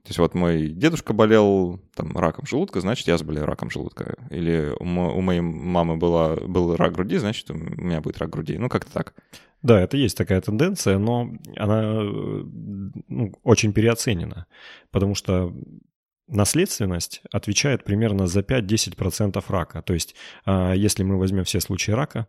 [0.03, 4.17] То есть вот мой дедушка болел там, раком желудка, значит, я заболею раком желудка.
[4.31, 8.57] Или у, у моей мамы была, был рак груди, значит, у меня будет рак груди.
[8.57, 9.15] Ну, как-то так.
[9.63, 12.43] Да, это есть такая тенденция, но она э,
[13.09, 14.47] ну, очень переоценена,
[14.91, 15.55] потому что
[16.31, 19.83] наследственность отвечает примерно за 5-10% рака.
[19.83, 22.29] То есть, а, если мы возьмем все случаи рака,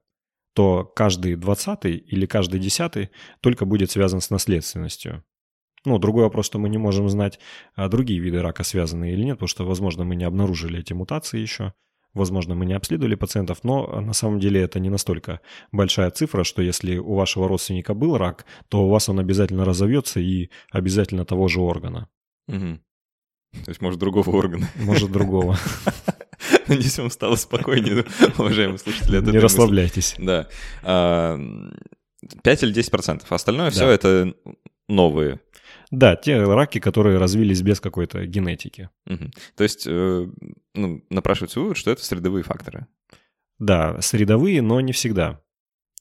[0.53, 3.09] то каждый 20 или каждый 10
[3.39, 5.23] только будет связан с наследственностью.
[5.85, 7.39] Ну, другой вопрос, что мы не можем знать,
[7.75, 11.39] а другие виды рака связаны или нет, потому что, возможно, мы не обнаружили эти мутации
[11.39, 11.73] еще,
[12.13, 16.43] возможно, мы не обследовали пациентов, но а, на самом деле это не настолько большая цифра,
[16.43, 21.25] что если у вашего родственника был рак, то у вас он обязательно разовьется и обязательно
[21.25, 22.09] того же органа,
[22.47, 22.81] Мгм.
[23.65, 24.69] То есть, может, другого органа.
[24.77, 25.57] может другого.
[26.67, 28.05] Надеюсь, вам стало спокойнее,
[28.37, 29.19] уважаемые слушатели.
[29.19, 30.15] Не расслабляйтесь.
[30.17, 30.47] Да.
[30.83, 31.37] А,
[32.43, 33.31] 5 или 10 процентов.
[33.31, 34.33] Остальное все это
[34.87, 35.39] новые.
[35.91, 38.89] Да, те раки, которые развились без какой-то генетики.
[39.05, 39.31] Мгм.
[39.55, 40.27] То есть, э,
[40.73, 42.87] ну, напрашивается вывод, что это средовые факторы.
[43.59, 45.41] Да, средовые, но не всегда.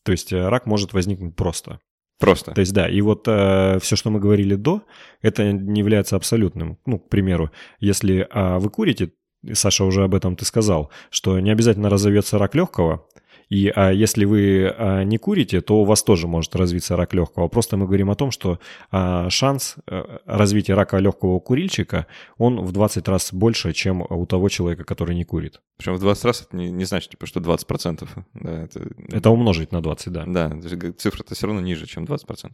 [0.04, 1.80] То есть э, рак может возникнуть просто.
[2.18, 2.52] Просто.
[2.52, 4.82] То есть да, и вот все, что мы говорили до,
[5.22, 6.78] это не является абсолютным.
[6.84, 9.12] Ну, к примеру, если а, вы курите,
[9.54, 13.08] Саша уже об этом ты сказал, что не обязательно разовьется рак легкого,
[13.50, 17.48] И а, если вы а, не курите, то у вас тоже может развиться рак легкого.
[17.48, 22.06] Просто мы говорим о том, что а, шанс а, развития рака легкого у курильщика,
[22.38, 25.60] он в 20 раз больше, чем у того человека, который не курит.
[25.76, 28.08] Причем в 20 раз это не, не значит, типа, что 20%.
[28.34, 28.88] Да, это...
[29.08, 30.24] это умножить на 20, да.
[30.26, 30.60] Да,
[30.96, 32.52] цифра-то все равно ниже, чем 20%.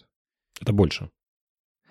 [0.62, 1.11] Это больше.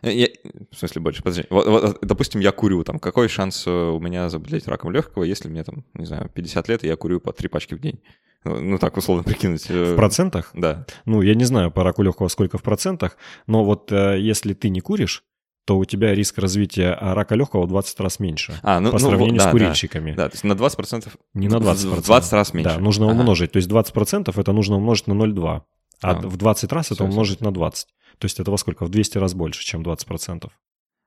[0.05, 0.27] Э, я,
[0.71, 1.45] в смысле больше, подожди.
[1.49, 5.49] Вот, вот, допустим, я курю, там, какой шанс э, у меня заболеть раком легкого, если
[5.49, 7.99] мне там, не знаю, 50 лет, и я курю по три пачки в день?
[8.43, 9.65] Ну, ну так условно прикинуть.
[9.69, 10.51] Э, в процентах?
[10.53, 10.85] Да.
[11.05, 14.81] Ну, я не знаю по раку легкого сколько в процентах, но вот если ты не
[14.81, 15.23] куришь,
[15.65, 19.07] то у тебя риск развития рака легкого в 20 раз меньше а, ну, по ну,
[19.07, 20.11] сравнению да, с курильщиками.
[20.11, 21.11] Да, да, то есть на 20%...
[21.33, 21.95] Не на 20%.
[21.95, 22.75] В 20 раз меньше.
[22.75, 23.19] Да, нужно ага.
[23.19, 23.51] умножить.
[23.51, 25.61] То есть 20% это нужно умножить на 0,2.
[26.01, 27.87] А, а в 20 раз это умножить на 20.
[28.17, 28.85] То есть это во сколько?
[28.85, 30.49] В 200 раз больше, чем 20%.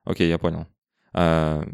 [0.05, 0.67] Окей, я понял.
[1.13, 1.65] А...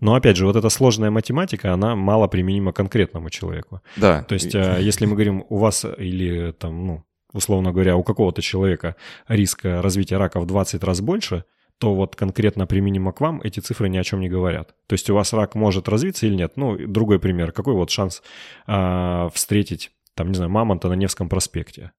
[0.00, 3.80] Но опять же, вот эта сложная математика, она мало применима конкретному человеку.
[3.96, 4.22] Да.
[4.24, 8.42] То есть, а, если мы говорим у вас или там, ну, условно говоря, у какого-то
[8.42, 8.96] человека
[9.28, 11.44] риск развития рака в 20 раз больше,
[11.78, 14.74] то вот конкретно применимо к вам эти цифры ни о чем не говорят.
[14.86, 16.52] То есть у вас рак может развиться или нет.
[16.56, 17.52] Ну, другой пример.
[17.52, 18.22] Какой вот шанс
[18.66, 21.92] а, встретить, там, не знаю, мамонта на Невском проспекте?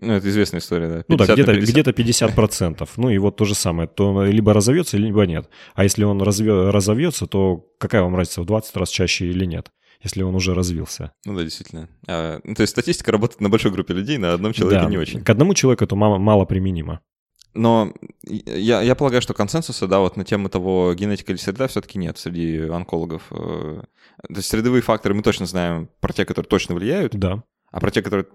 [0.00, 1.04] Ну, это известная история, да.
[1.06, 2.88] Ну да, где-то, где-то 50%.
[2.96, 3.88] Ну и вот то же самое.
[3.88, 5.48] То либо разовьется, либо нет.
[5.74, 9.70] А если он разве, разовьется, то какая вам разница, в 20 раз чаще или нет?
[10.04, 11.12] если он уже развился.
[11.24, 11.88] Ну да, действительно.
[12.08, 14.98] А, ну, то есть статистика работает на большой группе людей, на одном человеке да, не
[14.98, 15.22] очень.
[15.22, 17.00] К одному человеку это мало, мало применимо.
[17.54, 17.92] Но
[18.24, 22.18] я, я полагаю, что консенсуса, да, вот на тему того, генетика или среда, все-таки нет
[22.18, 23.24] среди онкологов.
[23.30, 23.82] Э,
[24.26, 27.14] то есть средовые факторы мы точно знаем про те, которые точно влияют.
[27.14, 27.44] Да.
[27.72, 28.26] А про те, которые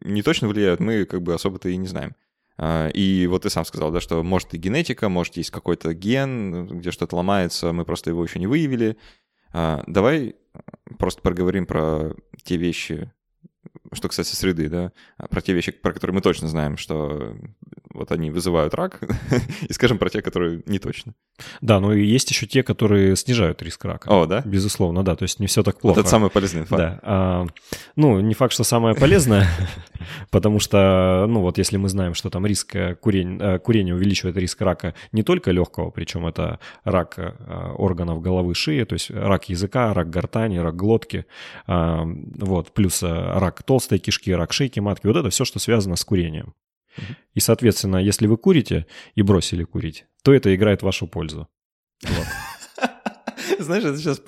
[0.00, 2.16] не точно влияют, мы как бы особо-то и не знаем.
[2.56, 6.66] А, и вот ты сам сказал, да, что может и генетика, может есть какой-то ген,
[6.78, 8.96] где что-то ломается, мы просто его еще не выявили.
[9.52, 10.34] А, давай
[10.98, 13.12] просто проговорим про те вещи,
[13.92, 14.92] что касается среды, да,
[15.28, 17.36] про те вещи, про которые мы точно знаем, что
[17.92, 19.00] вот они вызывают рак,
[19.68, 21.14] и скажем про те, которые не точно.
[21.60, 24.08] Да, но и есть еще те, которые снижают риск рака.
[24.08, 24.42] О, да?
[24.44, 25.96] Безусловно, да, то есть не все так плохо.
[25.96, 26.82] Вот это самый полезный факт.
[26.82, 27.00] Да.
[27.02, 27.46] А,
[27.96, 29.48] ну, не факт, что самое полезное,
[30.30, 34.36] потому что, ну, вот если мы знаем, что там риск э, курения, э, курения увеличивает
[34.36, 37.32] риск рака не только легкого, причем это рак э,
[37.76, 41.26] органов головы, шеи, то есть рак языка, рак гортани, рак глотки,
[41.66, 46.54] вот, плюс рак толстой кишки, рак шейки матки, вот это все, что связано с курением.
[47.34, 51.48] И, соответственно, если вы курите и бросили курить, то это играет в вашу пользу.
[52.02, 52.26] Вот.
[53.64, 54.20] Знаешь, это сейчас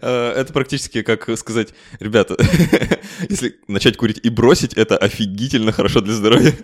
[0.00, 2.36] э, это практически как сказать, ребята,
[3.28, 6.54] если начать курить и бросить, это офигительно хорошо для здоровья.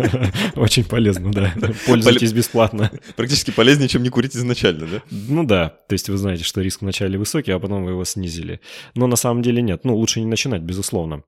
[0.56, 1.54] Очень полезно, да.
[1.86, 2.90] Пользуйтесь бесплатно.
[3.16, 5.02] Практически полезнее, чем не курить изначально, да?
[5.10, 8.60] Ну да, то есть вы знаете, что риск вначале высокий, а потом вы его снизили.
[8.94, 9.84] Но на самом деле нет.
[9.84, 11.24] Ну, лучше не начинать, безусловно.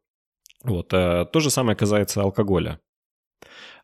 [0.63, 0.93] Вот.
[0.93, 2.81] Э, то же самое касается алкоголя.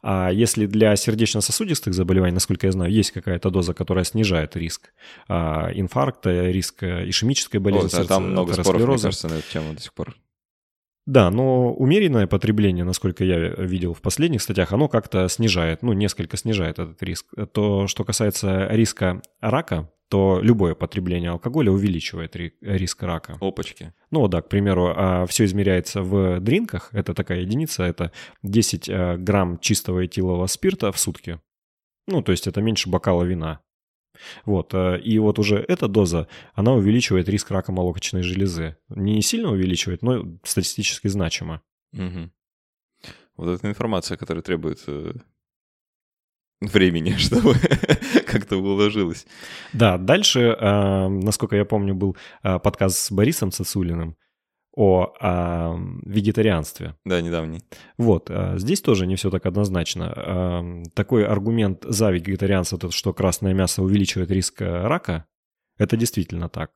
[0.02, 4.92] А если для сердечно-сосудистых заболеваний, насколько я знаю, есть какая-то доза, которая снижает риск
[5.28, 9.50] а, инфаркта, риск э, ишемической болезни О, сердца, там много споров, мне кажется, на эту
[9.50, 10.16] тему до сих пор.
[11.08, 16.36] Да, но умеренное потребление, насколько я видел в последних статьях, оно как-то снижает, ну, несколько
[16.36, 17.26] снижает этот риск.
[17.52, 23.36] То, что касается риска рака, то любое потребление алкоголя увеличивает риск рака.
[23.40, 23.92] Опачки.
[24.10, 29.16] Ну да, к примеру, а, все измеряется в дринках, это такая единица, это 10 э,
[29.18, 31.40] грамм чистого этилового спирта в сутки.
[32.06, 33.60] Ну, то есть это меньше бокала вина.
[34.44, 38.76] Вот, э, и вот уже эта доза, она увеличивает риск рака молочной железы.
[38.88, 41.62] Не сильно увеличивает, но статистически значимо.
[41.92, 42.30] Угу.
[43.36, 45.12] Вот эта информация, которая требует э,
[46.60, 47.54] времени, чтобы
[48.26, 49.26] как-то уложилось.
[49.72, 54.16] Да, дальше, э, насколько я помню, был э, подкаст с Борисом Сосулиным
[54.74, 56.94] о, о вегетарианстве.
[57.04, 57.62] Да, недавний.
[57.96, 60.82] Вот, э, здесь тоже не все так однозначно.
[60.94, 65.26] Такой аргумент за вегетарианство, что красное мясо увеличивает риск рака,
[65.78, 66.70] это действительно так.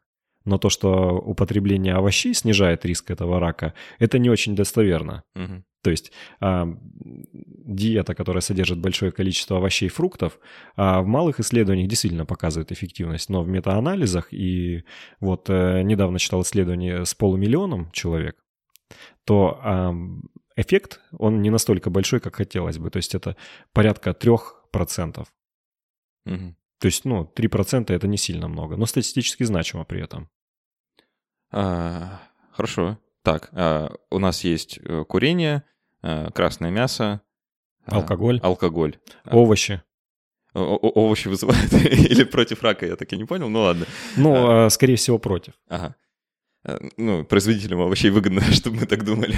[0.44, 5.22] Но то, что употребление овощей снижает риск этого рака, это не очень достоверно.
[5.34, 5.64] Угу.
[5.82, 10.38] То есть а, диета, которая содержит большое количество овощей и фруктов,
[10.76, 14.84] а в малых исследованиях действительно показывает эффективность, но в метаанализах и
[15.20, 18.36] вот а, недавно читал исследование с полумиллионом человек,
[19.24, 19.94] то а,
[20.56, 22.90] эффект, он не настолько большой, как хотелось бы.
[22.90, 23.36] То есть это
[23.72, 25.26] порядка 3%.
[26.26, 26.54] Угу.
[26.82, 30.28] То есть, ну, 3% это не сильно много, но статистически значимо при этом.
[31.50, 32.20] А,
[32.50, 32.98] хорошо.
[33.22, 35.62] Так, а, у нас есть э, курение,
[36.02, 37.20] Э, красное мясо.
[37.86, 38.40] А, алкоголь.
[38.42, 38.98] Алкоголь.
[39.24, 39.82] Овощи.
[40.54, 43.86] О овощи вызывают или против рака, я так и не понял, ну ладно.
[44.16, 45.54] Ну, а, скорее всего, против.
[45.68, 45.94] Ага.
[46.96, 49.36] Ну, производителям овощей выгодно, чтобы мы так думали.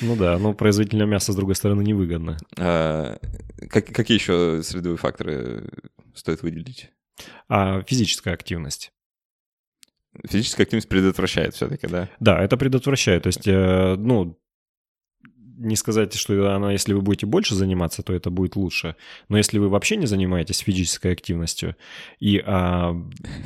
[0.00, 2.36] Ну да, но производителям мяса, с другой стороны, невыгодно.
[2.58, 3.18] А,
[3.70, 5.68] как, какие еще средовые факторы
[6.14, 6.90] стоит выделить?
[7.48, 8.92] А физическая активность.
[10.28, 12.08] Физическая активность предотвращает все-таки, да?
[12.20, 13.24] Да, это предотвращает.
[13.24, 14.38] То есть, э, ну,
[15.56, 18.96] не сказать, что она, если вы будете больше заниматься, то это будет лучше.
[19.28, 21.76] Но если вы вообще не занимаетесь физической активностью
[22.20, 22.96] и а,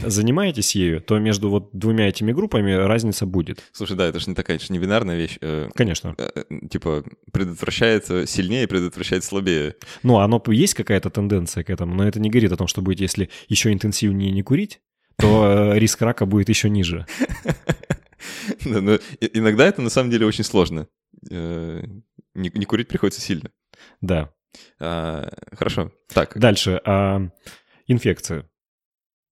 [0.04, 3.62] занимаетесь ею, то между вот двумя этими группами разница будет.
[3.72, 5.38] Слушай, да, это же не такая, это же не бинарная вещь.
[5.40, 6.14] Э, Конечно.
[6.18, 9.76] Э, э, типа предотвращает сильнее, предотвращает слабее.
[10.02, 13.04] Ну, оно есть какая-то тенденция к этому, но это не говорит о том, что будете,
[13.04, 14.80] если еще интенсивнее не курить,
[15.16, 17.06] то риск рака будет еще ниже.
[18.64, 20.88] Но иногда это на самом деле очень сложно.
[21.30, 21.82] Э,
[22.34, 23.50] не, не курить приходится сильно.
[24.00, 24.32] Да.
[24.78, 25.92] А, хорошо.
[26.08, 26.38] Так.
[26.38, 26.80] Дальше.
[26.84, 27.20] А,
[27.86, 28.48] инфекция.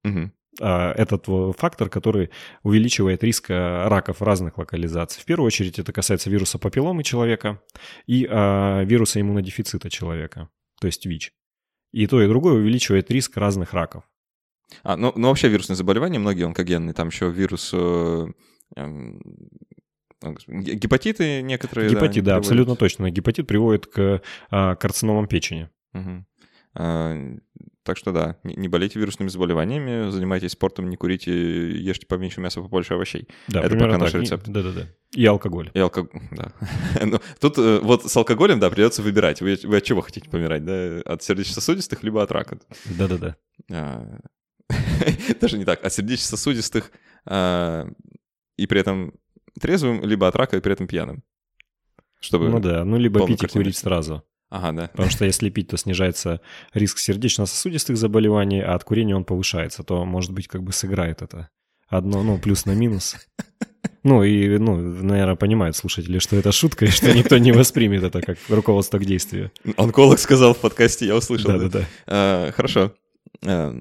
[0.04, 0.30] Угу.
[0.60, 1.26] А, этот
[1.56, 2.30] фактор, который
[2.62, 5.22] увеличивает риск а, раков разных локализаций.
[5.22, 7.62] В первую очередь это касается вируса папилломы человека
[8.06, 10.48] и а, вируса иммунодефицита человека,
[10.80, 11.32] то есть ВИЧ.
[11.92, 14.04] И то, и другое увеличивает риск разных раков.
[14.82, 18.26] А, ну, ну вообще вирусные заболевания, многие онкогенные, там еще вирус э,
[18.76, 19.22] эм,
[20.46, 21.90] Гепатиты некоторые.
[21.90, 23.10] Гепатит, да, да абсолютно точно.
[23.10, 25.70] Гепатит приводит к а, карциномам печени.
[25.94, 26.24] Угу.
[27.88, 31.32] Так что да, не, болейте вирусными заболеваниями, занимайтесь спортом, не курите,
[31.70, 33.28] ешьте поменьше мяса, побольше овощей.
[33.48, 34.46] Да, Это пока наш рецепт.
[34.46, 34.88] Да-да-да.
[35.12, 35.70] И алкоголь.
[35.72, 36.52] И алкоголь, да.
[37.02, 39.40] ну, тут э, вот с алкоголем, да, придется выбирать.
[39.40, 41.00] Вы, вы от чего хотите помирать, да?
[41.06, 42.58] От сердечно-сосудистых, либо от рака?
[42.84, 43.36] Да-да-да.
[43.72, 44.20] А,
[45.40, 45.82] даже не так.
[45.82, 46.92] От сердечно-сосудистых
[47.24, 47.88] а,
[48.58, 49.14] и при этом
[49.58, 51.22] трезвым, либо от рака и при этом пьяным.
[52.20, 54.24] Чтобы ну да, ну либо пить и курить сразу.
[54.50, 54.88] Ага, да.
[54.88, 56.40] Потому что если пить, то снижается
[56.72, 61.50] риск сердечно-сосудистых заболеваний, а от курения он повышается, то, может быть, как бы сыграет это.
[61.86, 63.16] Одно, ну, плюс на минус.
[64.04, 68.22] Ну, и, ну, наверное, понимают слушатели, что это шутка, и что никто не воспримет это
[68.22, 69.50] как руководство к действию.
[69.76, 71.50] Онколог сказал в подкасте, я услышал.
[71.50, 71.84] Да-да-да.
[72.06, 72.94] А, хорошо.
[73.44, 73.74] А,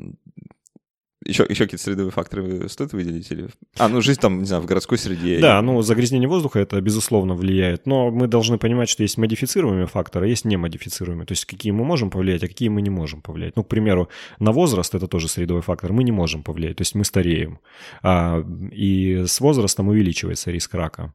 [1.26, 3.32] еще, еще какие-то средовые факторы стоит выделить?
[3.32, 3.50] Или...
[3.78, 5.40] А, ну жизнь там, не знаю, в городской среде.
[5.40, 10.28] Да, ну загрязнение воздуха это безусловно влияет, но мы должны понимать, что есть модифицируемые факторы,
[10.28, 11.26] а есть немодифицируемые.
[11.26, 13.56] То есть какие мы можем повлиять, а какие мы не можем повлиять.
[13.56, 14.10] Ну, к примеру,
[14.40, 17.60] на возраст это тоже средовой фактор, мы не можем повлиять, то есть мы стареем.
[18.04, 21.14] А, и с возрастом увеличивается риск рака.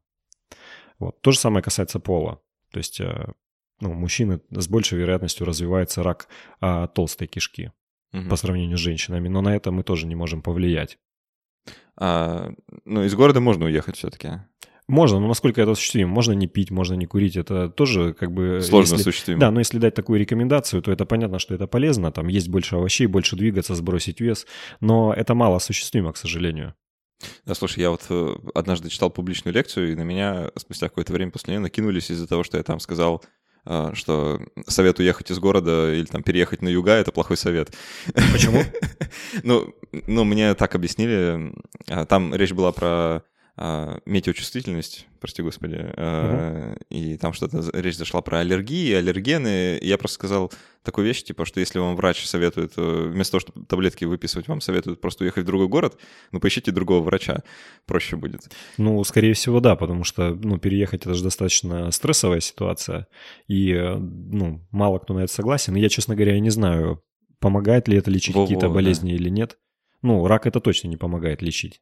[0.99, 1.21] Вот.
[1.21, 2.41] То же самое касается пола.
[2.73, 3.33] То есть э,
[3.81, 6.29] ну, мужчины с большей вероятностью развивается рак
[6.61, 7.73] а, толстой кишки
[8.13, 8.29] угу.
[8.29, 10.99] по сравнению с женщинами, но на это мы тоже не можем повлиять.
[11.97, 12.53] А,
[12.85, 14.41] ну, из города можно уехать все-таки.
[14.89, 16.13] Можно, но насколько это осуществимо?
[16.13, 18.61] Можно не пить, можно не курить, это тоже как бы...
[18.61, 19.41] Сложно если, осуществимо.
[19.41, 22.77] Да, но если дать такую рекомендацию, то это понятно, что это полезно, там есть больше
[22.77, 24.47] овощей, больше двигаться, сбросить вес,
[24.81, 26.75] но это мало осуществимо, к сожалению.
[27.47, 31.31] Да, слушай, я вот э, однажды читал публичную лекцию, и на меня спустя какое-то время
[31.31, 33.23] после нее накинулись из-за того, что я там сказал
[33.95, 37.75] что совет уехать из города или там переехать на юга— это плохой совет.
[38.33, 38.63] Почему?
[39.43, 39.73] ну,
[40.07, 41.53] ну, мне так объяснили.
[41.89, 43.23] А, там речь была про
[43.55, 46.79] а, метеочувствительность, прости господи, угу.
[46.89, 49.77] и там что-то речь зашла про аллергии, аллергены.
[49.77, 50.51] И я просто сказал
[50.83, 54.63] такую вещь, типа, что если вам врач советует, э, вместо того, чтобы таблетки выписывать, вам
[54.63, 55.99] советуют просто уехать в другой город,
[56.33, 57.43] ну, поищите другого врача,
[57.85, 58.51] проще будет.
[58.79, 63.07] Ну, скорее всего, да, потому что, ну, переехать— это же достаточно стрессовая ситуация,
[63.49, 65.77] и, э, ну, мало кто на это согласен.
[65.77, 67.03] И я, честно говоря, не знаю,
[67.39, 69.17] помогает ли это лечить какие-то болезни да.
[69.17, 69.59] или нет.
[70.01, 71.81] Ну, рак это точно не помогает лечить.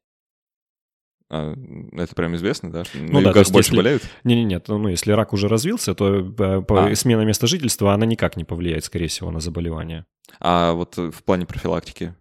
[1.30, 1.54] А,
[1.92, 2.82] это прям известно, да?
[2.92, 3.76] Ну да, как больше если...
[3.76, 4.02] болеют?
[4.24, 6.94] Не-не, нет, ну если рак уже развился, то э, а.
[6.96, 10.06] смена места жительства, она никак не повлияет, скорее всего, на заболевание.
[10.40, 12.14] А вот в плане профилактики?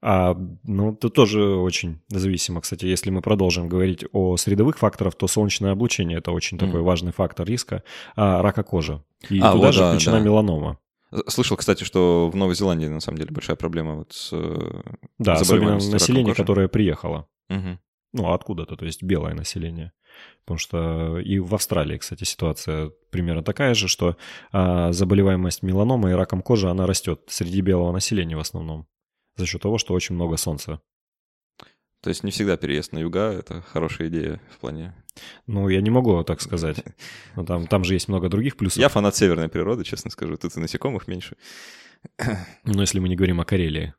[0.00, 2.60] А, ну, это тоже очень зависимо.
[2.60, 6.60] Кстати, если мы продолжим говорить о средовых факторах, то солнечное облучение– это очень mm.
[6.60, 7.82] такой важный фактор риска.
[8.14, 9.02] А рака кожи.
[9.30, 10.24] И а, туда вот, же да, включена да.
[10.24, 10.78] меланома.
[11.28, 14.30] Слышал, кстати, что в Новой Зеландии на самом деле большая проблема вот с
[15.18, 17.26] Да, особенно население, которое приехало.
[17.48, 17.78] Угу
[18.14, 19.92] ну, откуда-то, то есть белое население.
[20.44, 24.16] Потому что и в Австралии, кстати, ситуация примерно такая же, что
[24.52, 28.86] а, заболеваемость меланомой и раком кожи, она растет среди белого населения в основном
[29.36, 30.80] за счет того, что очень много солнца.
[32.02, 34.94] То есть не всегда переезд на юга– это хорошая идея в плане...
[35.46, 36.76] Ну, я не могу так сказать.
[37.36, 38.78] Но там, там же есть много других плюсов.
[38.78, 40.36] Я фанат северной природы, честно скажу.
[40.36, 41.36] Тут и насекомых меньше.
[42.64, 43.94] Ну, если мы не говорим о Карелии.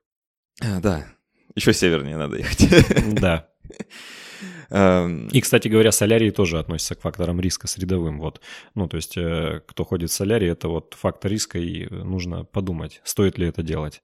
[0.61, 1.07] А, да.
[1.55, 3.15] Еще севернее надо ехать.
[3.15, 3.49] Да.
[4.69, 8.19] Эм, и, кстати говоря, солярий тоже относится к факторам риска средовым.
[8.19, 8.41] Вот.
[8.73, 13.01] Ну, то есть, э, кто ходит в солярий, это вот фактор риска, и нужно подумать,
[13.03, 14.01] стоит ли это делать.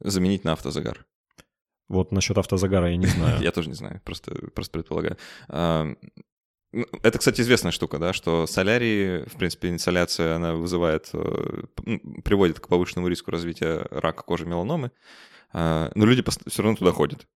[0.00, 1.06] Заменить на автозагар.
[1.88, 3.42] Вот насчет автозагара я не знаю.
[3.42, 5.16] Я тоже не знаю, просто, просто предполагаю.
[6.72, 11.64] Ну, это, кстати, известная штука, да, что солярий, в принципе, инсоляция, она вызывает, э,
[12.22, 14.92] приводит к повышенному риску развития рака кожи меланомы,
[15.52, 17.26] а, но люди все равно туда ходят.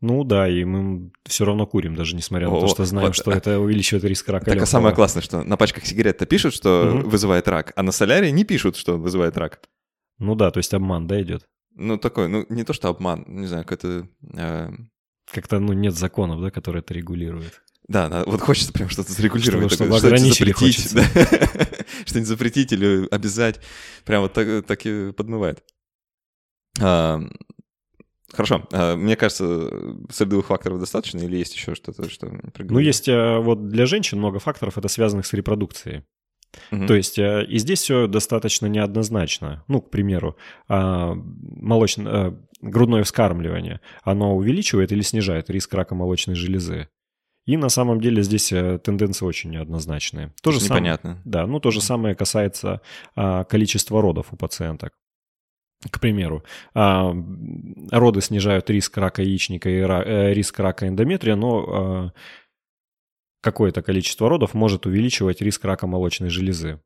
[0.00, 3.16] Ну да, и мы все равно курим, даже несмотря на О, то, что знаем, вот,
[3.16, 4.46] что это увеличивает риск рака.
[4.46, 7.10] Так, а самое классное, что на пачках сигарет-то пишут, что угу.
[7.10, 9.60] вызывает рак, а на солярии не пишут, что вызывает рак.
[10.18, 11.46] Ну да, то есть обман, да, идет?
[11.74, 14.08] Ну такой, ну не то, что обман, не знаю, какой-то...
[14.36, 14.70] Э...
[15.32, 17.62] Как-то, ну, нет законов, да, которые это регулируют.
[17.88, 19.72] Да, да, вот хочется прям что-то зарегулировать.
[19.72, 21.02] Чтобы, чтобы ограничили запретить, да?
[22.06, 23.60] Что-нибудь запретить или обязать.
[24.04, 25.64] Прям вот так, так и подмывает.
[26.80, 27.20] А,
[28.32, 28.66] хорошо.
[28.72, 29.70] А, мне кажется,
[30.10, 32.32] средовых факторов достаточно или есть еще что-то, что...
[32.58, 36.04] Ну, есть а, вот для женщин много факторов, это связанных с репродукцией.
[36.70, 36.86] Угу.
[36.86, 39.64] То есть а, и здесь все достаточно неоднозначно.
[39.68, 40.36] Ну, к примеру,
[40.68, 46.88] а, молочное, грудное вскармливание, оно увеличивает или снижает риск рака молочной железы?
[47.44, 50.32] И на самом деле здесь э, тенденции очень неоднозначные.
[50.42, 51.10] То же Непонятно.
[51.10, 52.82] Самое, да, ну то же самое касается
[53.16, 54.92] а, количества родов у пациенток.
[55.90, 57.12] К примеру, а,
[57.90, 62.12] роды снижают риск рака яичника и э, риск рака эндометрия, но а,
[63.40, 66.80] какое-то количество родов может увеличивать риск рака молочной железы.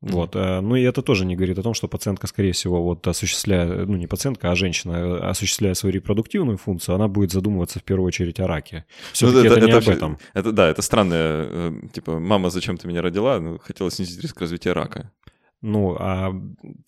[0.00, 0.36] Вот.
[0.36, 3.86] Э, ну и это тоже не говорит о том, что пациентка, скорее всего, вот осуществляя,
[3.86, 8.06] ну не пациентка, а женщина, э, осуществляя свою репродуктивную функцию, она будет задумываться в первую
[8.06, 8.84] очередь о раке.
[9.12, 10.18] Все-таки ну, это, это не это, об этом.
[10.34, 13.40] Это, да, это странное, типа, мама, зачем ты меня родила?
[13.40, 15.12] Ну, хотела снизить риск развития рака.
[15.62, 16.32] Ну, а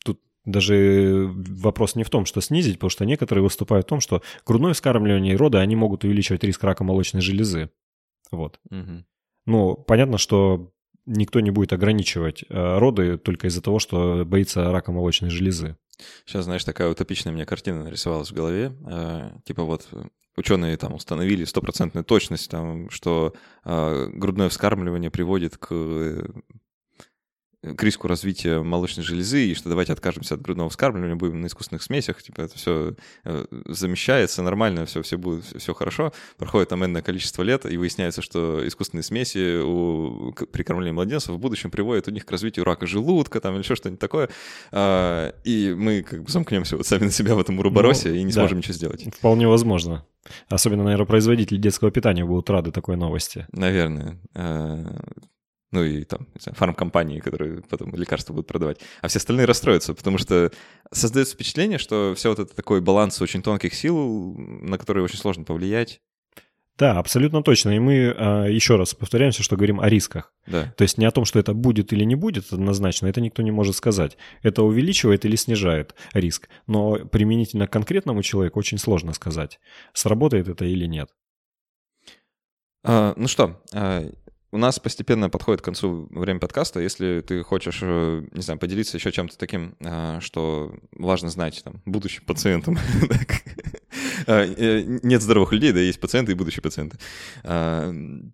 [0.05, 4.23] тут даже вопрос не в том, что снизить, потому что некоторые выступают в том, что
[4.47, 7.71] грудное вскармливание и роды, они могут увеличивать риск рака молочной железы.
[8.31, 8.59] Вот.
[8.71, 9.05] Угу.
[9.47, 10.73] Ну, понятно, что
[11.07, 15.77] никто не будет ограничивать э, роды только из-за того, что боится рака молочной железы.
[16.27, 18.73] Сейчас, знаешь, такая утопичная мне картина нарисовалась в голове.
[18.87, 19.89] Э, типа вот
[20.37, 23.35] ученые там установили стопроцентную точность, там, что
[23.65, 26.31] э, грудное вскармливание приводит к
[27.63, 31.83] к риску развития молочной железы, и что давайте откажемся от грудного вскармливания, будем на искусственных
[31.83, 32.95] смесях, типа это все
[33.25, 36.13] э, замещается нормально, все, все будет, все хорошо.
[36.37, 41.39] Проходит там энное количество лет, и выясняется, что искусственные смеси у, при кормлении младенцев в
[41.39, 44.29] будущем приводят у них к развитию рака желудка там или еще что-нибудь такое.
[44.71, 48.23] А, и мы как бы замкнемся вот сами на себя в этом уроборосе ну, и
[48.23, 48.41] не да.
[48.43, 49.05] сможем ничего сделать.
[49.17, 50.07] Вполне возможно.
[50.49, 53.47] Особенно, наверное, производители детского питания будут рады такой новости.
[53.51, 54.21] Наверное.
[55.71, 59.93] Ну и там, не знаю, фармкомпании, которые потом лекарства будут продавать, а все остальные расстроятся,
[59.93, 60.51] потому что
[60.91, 65.45] создается впечатление, что все вот это такой баланс очень тонких сил, на которые очень сложно
[65.45, 66.01] повлиять.
[66.79, 67.71] Да, абсолютно точно.
[67.71, 70.33] И мы а, еще раз повторяемся, что говорим о рисках.
[70.47, 70.73] Да.
[70.77, 73.51] То есть не о том, что это будет или не будет однозначно, это никто не
[73.51, 74.17] может сказать.
[74.43, 76.49] Это увеличивает или снижает риск.
[76.69, 79.59] Но применительно к конкретному человеку очень сложно сказать,
[79.93, 81.11] сработает это или нет.
[82.85, 84.09] А, ну что, а,
[84.51, 86.81] у нас постепенно подходит к концу время подкаста.
[86.81, 91.83] Если ты хочешь, э, не знаю, поделиться еще чем-то таким, э, что важно знать там,
[91.85, 92.79] будущим пациентам.
[94.27, 96.99] Э, нет здоровых людей, да, есть пациенты и будущие пациенты.
[97.45, 98.33] Ну,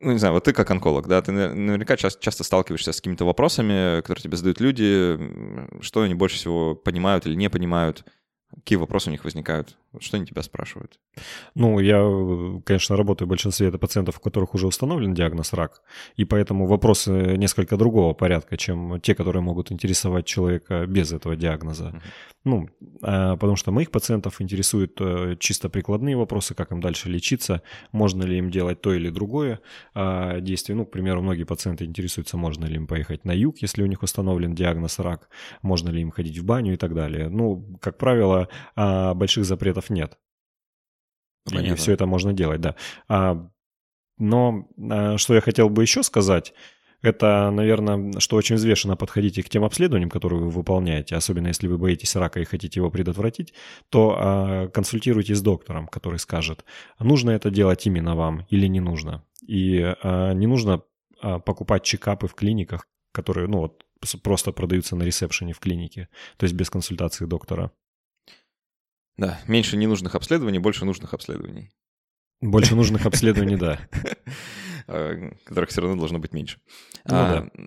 [0.00, 4.02] не знаю, вот ты как онколог, да, ты наверняка часто, часто сталкиваешься с какими-то вопросами,
[4.02, 5.18] которые тебе задают люди,
[5.80, 8.04] что они больше всего понимают или не понимают,
[8.54, 9.76] Какие вопросы у них возникают?
[9.98, 11.00] Что они тебя спрашивают?
[11.56, 11.98] Ну, я,
[12.64, 15.82] конечно, работаю в большинстве это пациентов, у которых уже установлен диагноз рак,
[16.14, 21.84] и поэтому вопросы несколько другого порядка, чем те, которые могут интересовать человека без этого диагноза.
[21.86, 22.02] Uh-huh.
[22.44, 22.68] Ну,
[23.02, 27.62] а, потому что моих пациентов интересуют э, чисто прикладные вопросы, как им дальше лечиться,
[27.92, 29.60] можно ли им делать то или другое
[29.94, 30.76] а, действие.
[30.76, 34.02] Ну, к примеру, многие пациенты интересуются, можно ли им поехать на юг, если у них
[34.02, 35.28] установлен диагноз рак,
[35.60, 37.28] можно ли им ходить в баню и так далее.
[37.28, 40.18] Ну, как правило, а, больших запретов нет.
[41.46, 41.72] Понятно.
[41.72, 42.76] И все это можно делать, да.
[44.18, 44.68] Но
[45.16, 46.52] что я хотел бы еще сказать,
[47.02, 51.78] это, наверное, что очень взвешенно подходите к тем обследованиям, которые вы выполняете, особенно если вы
[51.78, 53.54] боитесь рака и хотите его предотвратить,
[53.88, 56.64] то а, консультируйтесь с доктором, который скажет,
[56.98, 59.24] нужно это делать именно вам или не нужно.
[59.46, 60.82] И а, не нужно
[61.22, 63.84] а, покупать чекапы в клиниках, которые, ну вот,
[64.22, 67.72] просто продаются на ресепшене в клинике, то есть без консультации доктора.
[69.20, 71.70] Да, меньше ненужных обследований, больше нужных обследований.
[72.40, 73.78] Больше нужных обследований, да.
[74.92, 76.58] А, которых все равно должно быть меньше.
[77.04, 77.64] Ну, а, да.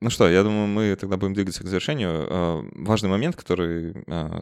[0.00, 2.26] ну что, я думаю, мы тогда будем двигаться к завершению.
[2.28, 3.94] А, важный момент, который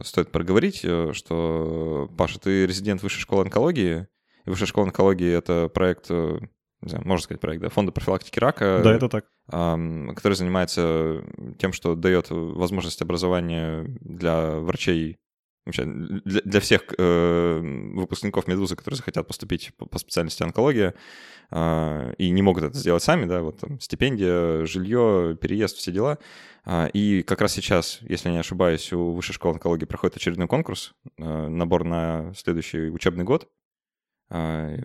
[0.03, 4.07] стоит проговорить, э, что, Паша, ты резидент Высшей школы онкологии,
[4.45, 6.39] и Высшая школа онкологии— это проект, э,
[6.81, 8.81] не знаю, можно сказать проект, да, фонда профилактики рака.
[8.83, 9.25] Да, это так.
[9.47, 11.23] Который занимается
[11.59, 15.20] тем, что дает возможность образования для врачей
[15.65, 17.59] вообще для, для всех э,
[17.93, 20.95] выпускников «Медузы», которые захотят поступить по, по специальности онкология
[21.51, 26.17] э, и не могут это сделать сами, да, вот там стипендия, жилье, переезд, все дела.
[26.65, 30.93] Э, и как раз сейчас, если не ошибаюсь, у Высшей школы онкологии проходит очередной конкурс,
[31.17, 33.47] э, набор на следующий учебный год.
[34.29, 34.77] Э,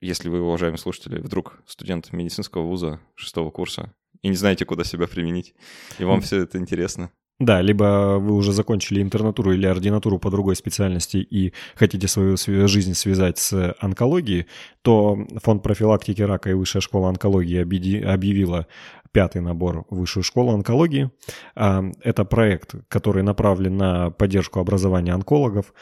[0.00, 5.06] если вы, уважаемые слушатели, вдруг студент медицинского вуза шестого курса и не знаете, куда себя
[5.06, 5.54] применить,
[5.98, 10.56] и вам все это интересно, да, либо вы уже закончили интернатуру или ординатуру по другой
[10.56, 14.46] специальности и хотите свою жизнь связать с онкологией,
[14.80, 18.66] то Фонд профилактики рака и Высшая школа онкологии объявила
[19.12, 21.10] пятый набор Высшую школу онкологии.
[21.54, 25.74] А, это проект, который направлен на поддержку образования онкологов.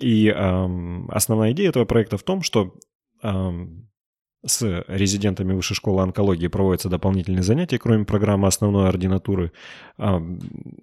[0.00, 2.74] И основная идея этого проекта в том, что
[4.46, 9.52] с резидентами Высшей школы онкологии проводятся дополнительные занятия, кроме программы основной ординатуры.
[9.96, 10.22] А,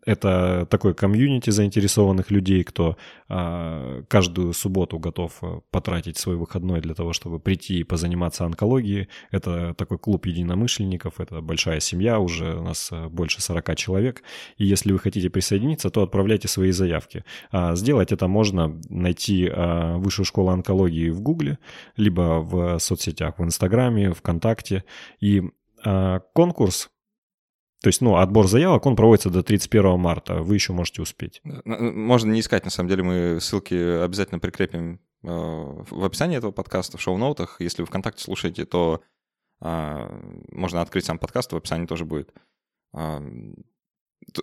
[0.06, 2.98] это такой комьюнити заинтересованных людей, кто
[3.30, 9.10] а, каждую субботу готов э, потратить свой выходной для того, чтобы прийти и позаниматься онкологией.
[9.32, 14.24] Это такой клуб единомышленников, это большая семья, уже у нас э, больше 40 человек.
[14.58, 17.24] И если вы хотите присоединиться, то отправляйте свои заявки.
[17.52, 21.58] А, сделать это можно найти Высшую школу онкологии в Гугле,
[21.98, 24.84] либо в соцсетях, в Инстаграме, ВКонтакте.
[25.20, 25.44] И
[25.86, 26.90] э, конкурс,
[27.82, 30.42] то есть, ну, отбор заявок, он проводится до 31 марта.
[30.42, 31.42] Вы еще можете успеть.
[31.44, 36.98] Можно не искать, на самом деле, мы ссылки обязательно прикрепим э, в описании этого подкаста,
[36.98, 37.58] в шоу-ноутах.
[37.60, 39.02] Если вы ВКонтакте слушаете, то
[39.62, 40.22] э,
[40.52, 42.34] можно открыть сам подкаст, в описании тоже будет.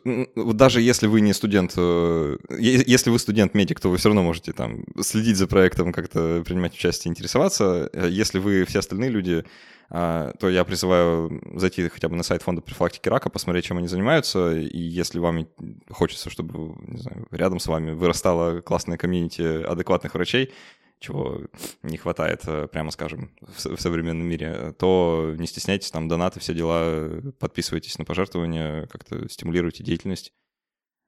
[0.04, 4.84] Даже если вы не студент, э, если вы студент-медик, то вы все равно можете там
[5.00, 7.88] следить за проектом, как-то принимать участие, интересоваться.
[7.92, 9.44] Э, если вы все остальные люди,
[9.90, 13.88] а, то я призываю зайти хотя бы на сайт фонда профилактики рака, посмотреть, чем они
[13.88, 15.48] занимаются, и если вам
[15.88, 20.52] хочется, чтобы не знаю, рядом с вами вырастала классная комьюнити адекватных врачей,
[21.00, 21.42] чего
[21.82, 26.54] не хватает, э, прямо скажем, в, в современном мире, то не стесняйтесь, там донаты, все
[26.54, 30.32] дела, подписывайтесь на пожертвования, как-то стимулируйте деятельность,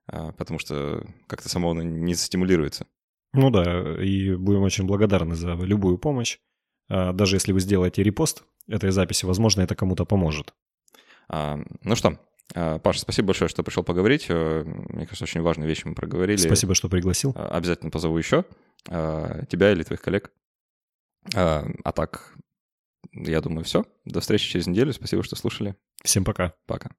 [0.07, 2.87] а, потому что как-то само оно не застимулируется.
[3.33, 6.39] Ну да, и будем очень благодарны за любую помощь.
[6.89, 10.55] А, даже если вы сделаете репост этой записи, возможно, это кому-то поможет.
[11.29, 12.19] А, ну что,
[12.53, 14.27] Паша, спасибо большое, что пришел поговорить.
[14.29, 16.37] Э, мне кажется, очень важные вещи мы проговорили.
[16.37, 17.33] Спасибо, что пригласил.
[17.37, 18.45] Обязательно позову еще.
[18.89, 20.33] А, тебя или твоих коллег.
[21.35, 22.35] А, а так,
[23.13, 23.85] я думаю, все.
[24.05, 24.93] До встречи через неделю.
[24.93, 25.77] Спасибо, что слушали.
[26.03, 26.55] Всем пока.
[26.67, 26.91] Пока.